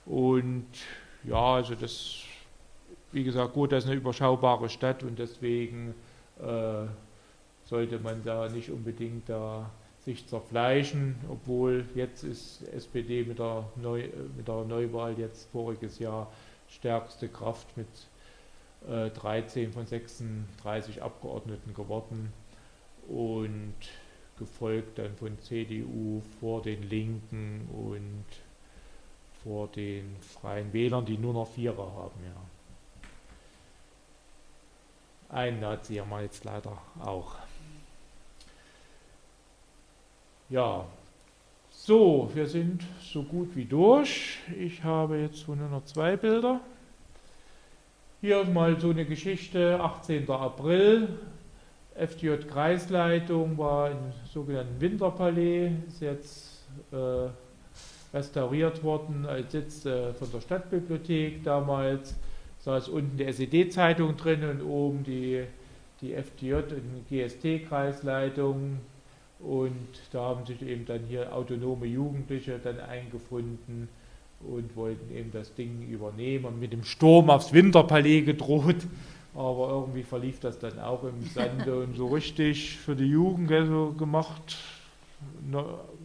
und 0.07 0.67
ja, 1.25 1.55
also 1.55 1.75
das, 1.75 2.21
wie 3.11 3.25
gesagt, 3.25 3.53
gut, 3.53 3.73
das 3.73 3.83
ist 3.83 3.91
eine 3.91 3.99
überschaubare 3.99 4.69
Stadt 4.69 5.03
und 5.03 5.19
deswegen 5.19 5.95
äh, 6.43 6.87
sollte 7.65 7.99
man 7.99 8.23
da 8.25 8.49
nicht 8.49 8.71
unbedingt 8.71 9.29
da 9.29 9.71
sich 10.05 10.27
zerfleischen, 10.27 11.15
obwohl 11.29 11.85
jetzt 11.95 12.25
ist 12.25 12.63
SPD 12.75 13.25
mit 13.25 13.39
der, 13.39 13.65
Neu, 13.77 14.09
mit 14.37 14.49
der 14.49 14.65
Neuwahl 14.65 15.19
jetzt 15.19 15.49
voriges 15.51 15.99
Jahr 15.99 16.31
stärkste 16.69 17.29
Kraft 17.29 17.77
mit 17.77 17.87
äh, 18.89 19.11
13 19.11 19.73
von 19.73 19.87
36 19.87 21.03
Abgeordneten 21.03 21.73
geworden 21.73 22.33
und 23.09 23.75
gefolgt 24.39 24.99
dann 24.99 25.15
von 25.17 25.39
CDU 25.39 26.21
vor 26.41 26.63
den 26.63 26.83
Linken 26.83 27.69
und 27.73 28.25
vor 29.45 29.69
den 29.69 30.17
Freien 30.21 30.73
Wählern, 30.73 31.05
die 31.05 31.19
nur 31.19 31.33
noch 31.33 31.49
Vierer 31.49 31.93
haben, 31.95 32.21
ja. 32.25 32.41
Ein 35.33 35.61
Nazi 35.61 35.95
haben 35.95 36.11
wir 36.11 36.21
jetzt 36.21 36.45
leider 36.45 36.77
auch. 37.01 37.37
Ja, 40.51 40.85
so, 41.71 42.31
wir 42.35 42.47
sind 42.47 42.83
so 43.01 43.23
gut 43.23 43.57
wie 43.57 43.65
durch. 43.65 44.41
Ich 44.61 44.85
habe 44.85 45.17
jetzt 45.17 45.49
nur 45.49 45.57
noch 45.57 45.87
zwei 45.87 46.19
Bilder. 46.19 46.61
Hier 48.21 48.45
mal 48.45 48.79
so 48.79 48.91
eine 48.91 49.07
Geschichte, 49.07 49.81
18. 49.81 50.31
April, 50.31 51.09
FDJ-Kreisleitung 51.95 53.57
war 53.57 53.91
im 53.91 54.13
sogenannten 54.31 54.79
Winterpalais, 54.83 55.73
ist 55.89 56.03
jetzt 56.03 56.69
äh, 56.93 57.31
restauriert 58.15 58.85
worden 58.85 59.25
als 59.25 59.51
Sitz 59.53 59.87
äh, 59.87 60.13
von 60.13 60.31
der 60.31 60.43
Stadtbibliothek 60.43 61.43
damals 61.43 62.17
saß 62.65 62.89
unten 62.89 63.17
die 63.17 63.25
SED-Zeitung 63.25 64.17
drin 64.17 64.45
und 64.45 64.63
oben 64.63 65.05
die, 65.05 65.45
die 66.01 66.15
FDJ 66.15 66.55
und 66.55 67.09
GST-Kreisleitung. 67.11 68.79
Und 69.41 69.89
da 70.13 70.21
haben 70.21 70.47
sich 70.47 70.63
eben 70.63 70.87
dann 70.87 71.01
hier 71.09 71.35
autonome 71.35 71.87
Jugendliche 71.87 72.61
dann 72.63 72.79
eingefunden 72.79 73.89
und 74.41 74.77
wollten 74.77 75.15
eben 75.15 75.33
das 75.33 75.55
Ding 75.55 75.89
übernehmen 75.89 76.45
und 76.45 76.61
mit 76.61 76.73
dem 76.73 76.85
Sturm 76.85 77.31
aufs 77.31 77.53
Winterpalais 77.53 78.23
gedroht. 78.23 78.77
Aber 79.35 79.69
irgendwie 79.71 80.03
verlief 80.03 80.39
das 80.41 80.59
dann 80.59 80.79
auch 80.79 81.03
im 81.05 81.25
Sande 81.35 81.81
und 81.81 81.97
so 81.97 82.09
richtig 82.09 82.77
für 82.77 82.95
die 82.95 83.07
Jugend 83.07 83.51
also 83.51 83.95
gemacht. 83.99 84.59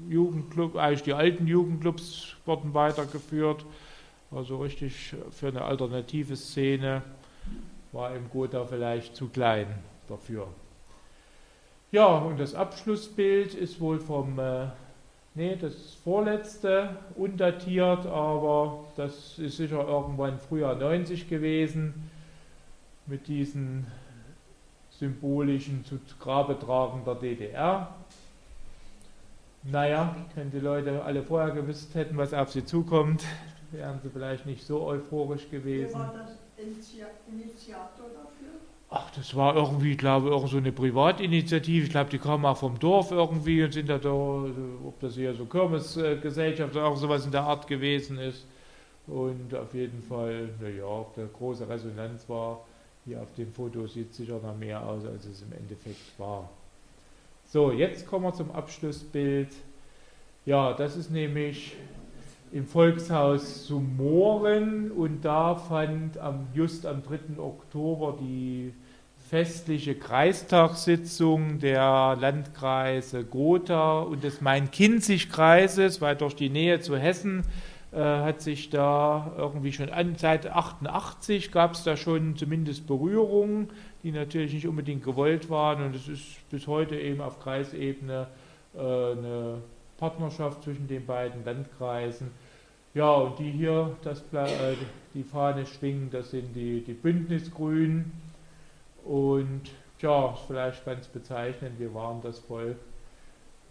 Jugendclub, 0.10 0.76
eigentlich 0.76 1.04
die 1.04 1.14
alten 1.14 1.46
Jugendclubs 1.46 2.36
wurden 2.46 2.74
weitergeführt. 2.74 3.66
Also 4.32 4.58
richtig 4.58 5.16
für 5.32 5.48
eine 5.48 5.64
alternative 5.64 6.36
Szene 6.36 7.02
war 7.94 8.14
im 8.14 8.30
Gotha 8.30 8.66
vielleicht 8.66 9.16
zu 9.16 9.30
klein 9.30 9.68
dafür. 10.10 10.48
Ja, 11.92 12.18
und 12.18 12.38
das 12.38 12.54
Abschlussbild 12.54 13.54
ist 13.54 13.80
wohl 13.80 14.00
vom, 14.00 14.38
äh, 14.40 14.68
nee, 15.36 15.56
das 15.56 15.94
vorletzte, 15.94 16.90
undatiert, 17.16 18.06
aber 18.06 18.84
das 18.98 19.40
ist 19.40 19.56
sicher 19.56 19.88
irgendwann 19.88 20.38
früher 20.40 20.76
90 20.76 21.30
gewesen, 21.30 22.10
mit 23.06 23.30
diesen 23.30 23.88
symbolischen 24.90 25.86
zu 25.86 26.00
Grabe 26.20 26.60
tragen 26.60 27.04
der 27.06 27.16
DDR. 27.16 27.96
Naja, 29.64 30.16
wenn 30.36 30.52
die 30.52 30.60
Leute 30.60 31.04
alle 31.04 31.24
vorher 31.24 31.52
gewusst 31.52 31.96
hätten, 31.96 32.18
was 32.18 32.34
auf 32.34 32.52
sie 32.52 32.66
zukommt, 32.66 33.24
wären 33.72 34.00
sie 34.02 34.10
vielleicht 34.10 34.46
nicht 34.46 34.66
so 34.66 34.82
euphorisch 34.84 35.50
gewesen. 35.50 35.94
Wer 35.94 36.00
war 36.00 36.14
das 36.14 36.38
Initiator 36.58 38.06
dafür? 38.14 38.60
Ach, 38.90 39.12
das 39.12 39.36
war 39.36 39.56
irgendwie, 39.56 39.98
glaube 39.98 40.34
ich, 40.34 40.52
so 40.52 40.58
eine 40.58 40.72
Privatinitiative. 40.72 41.86
Ich 41.86 41.92
glaube, 41.92 42.10
die 42.10 42.20
kamen 42.20 42.46
auch 42.46 42.58
vom 42.58 42.80
Dorf 42.80 43.12
irgendwie 43.12 43.64
und 43.64 43.74
sind 43.74 43.90
da, 43.90 43.98
da 43.98 44.12
ob 44.12 45.00
das 45.02 45.16
hier 45.16 45.34
so 45.34 45.46
Kirmesgesellschaft 45.46 46.74
oder 46.74 46.86
auch 46.86 46.96
sowas 46.96 47.26
in 47.26 47.32
der 47.32 47.44
Art 47.44 47.68
gewesen 47.68 48.18
ist. 48.18 48.46
Und 49.08 49.54
auf 49.54 49.74
jeden 49.74 50.02
Fall, 50.02 50.50
naja, 50.62 50.86
ob 50.86 51.16
da 51.16 51.24
große 51.26 51.68
Resonanz 51.68 52.28
war, 52.30 52.62
hier 53.06 53.22
auf 53.22 53.34
dem 53.38 53.52
Foto 53.52 53.88
sieht 53.88 54.12
es 54.12 54.18
sicher 54.18 54.40
noch 54.42 54.58
mehr 54.58 54.82
aus, 54.86 55.06
als 55.06 55.26
es 55.26 55.42
im 55.42 55.52
Endeffekt 55.54 56.18
war. 56.18 56.50
So, 57.46 57.72
jetzt 57.72 58.06
kommen 58.08 58.26
wir 58.26 58.34
zum 58.34 58.52
Abschlussbild. 58.52 59.50
Ja, 60.46 60.74
das 60.74 60.96
ist 60.96 61.12
nämlich 61.12 61.76
im 62.52 62.66
Volkshaus 62.66 63.68
Sumoren 63.68 64.92
und 64.92 65.26
da 65.26 65.56
fand 65.56 66.18
am, 66.18 66.48
just 66.54 66.86
am 66.86 67.04
3. 67.04 67.40
Oktober 67.40 68.18
die 68.20 68.74
festliche 69.30 69.96
Kreistagssitzung 69.96 71.60
der 71.60 72.16
Landkreise 72.20 73.26
Gotha 73.26 74.00
und 74.00 74.24
des 74.24 74.40
Main-Kinzig-Kreises, 74.40 76.00
weil 76.00 76.16
durch 76.16 76.36
die 76.36 76.50
Nähe 76.50 76.80
zu 76.80 76.96
Hessen 76.96 77.44
äh, 77.92 78.00
hat 78.00 78.42
sich 78.42 78.70
da 78.70 79.34
irgendwie 79.38 79.74
schon 79.74 79.90
an, 79.90 80.16
seit 80.18 80.48
88 80.48 81.52
gab 81.52 81.74
es 81.74 81.84
da 81.84 81.98
schon 81.98 82.38
zumindest 82.38 82.88
Berührungen, 82.88 83.70
die 84.04 84.14
natürlich 84.14 84.54
nicht 84.54 84.68
unbedingt 84.68 85.04
gewollt 85.04 85.50
waren 85.50 85.84
und 85.84 85.96
es 85.96 86.08
ist 86.08 86.50
bis 86.50 86.68
heute 86.68 86.96
eben 86.96 87.20
auf 87.20 87.40
Kreisebene 87.42 88.28
äh, 88.74 88.80
eine 88.80 89.62
Partnerschaft 89.98 90.64
zwischen 90.64 90.88
den 90.88 91.06
beiden 91.06 91.44
Landkreisen. 91.44 92.32
Ja, 92.94 93.14
und 93.14 93.40
die 93.40 93.52
hier, 93.52 93.96
das, 94.04 94.22
äh, 94.34 94.76
die 95.14 95.24
Fahne 95.24 95.66
schwingen, 95.66 96.10
das 96.10 96.32
sind 96.32 96.56
die, 96.56 96.82
die 96.84 96.94
Bündnisgrünen. 96.94 98.12
Und 99.04 99.62
ja, 100.00 100.34
vielleicht 100.48 100.86
ganz 100.86 101.08
bezeichnend, 101.08 101.80
wir 101.80 101.94
waren 101.94 102.22
das 102.22 102.40
Volk 102.40 102.78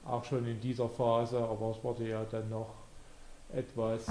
auch 0.05 0.25
schon 0.25 0.47
in 0.47 0.61
dieser 0.61 0.89
Phase, 0.89 1.39
aber 1.39 1.75
es 1.77 1.83
wurde 1.83 2.09
ja 2.09 2.25
dann 2.31 2.49
noch 2.49 2.71
etwas 3.53 4.07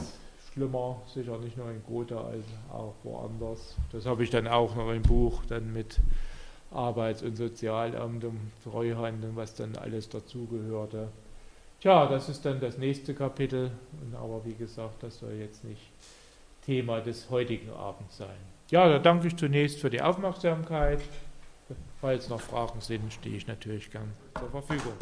schlimmer, 0.52 1.02
sicher 1.08 1.38
nicht 1.38 1.58
nur 1.58 1.70
in 1.70 1.82
Gotha, 1.84 2.22
als 2.22 2.46
auch 2.72 2.94
woanders. 3.04 3.76
Das 3.92 4.06
habe 4.06 4.24
ich 4.24 4.30
dann 4.30 4.48
auch 4.48 4.76
noch 4.76 4.92
im 4.92 5.02
Buch 5.02 5.44
dann 5.48 5.74
mit 5.74 6.00
Arbeits- 6.72 7.24
und 7.24 7.36
Sozialamt 7.36 8.24
und 8.24 8.40
Treuhand 8.64 9.24
und 9.24 9.36
was 9.36 9.56
dann 9.56 9.76
alles 9.78 10.10
dazugehörte. 10.10 11.10
Tja, 11.86 12.08
das 12.08 12.30
ist 12.30 12.44
dann 12.44 12.60
das 12.60 12.80
nächste 12.80 13.14
Kapitel, 13.14 13.70
aber 14.16 14.44
wie 14.44 14.56
gesagt, 14.56 15.04
das 15.04 15.20
soll 15.20 15.34
jetzt 15.34 15.64
nicht 15.64 15.92
Thema 16.66 17.00
des 17.00 17.30
heutigen 17.30 17.70
Abends 17.70 18.18
sein. 18.18 18.40
Ja, 18.72 18.90
da 18.90 18.98
danke 18.98 19.28
ich 19.28 19.36
zunächst 19.36 19.82
für 19.82 19.92
die 19.92 20.02
Aufmerksamkeit. 20.02 21.00
Falls 22.02 22.28
noch 22.28 22.42
Fragen 22.42 22.82
sind, 22.82 23.14
stehe 23.14 23.38
ich 23.38 23.46
natürlich 23.46 23.92
gern 23.92 24.12
zur 24.40 24.50
Verfügung. 24.50 24.94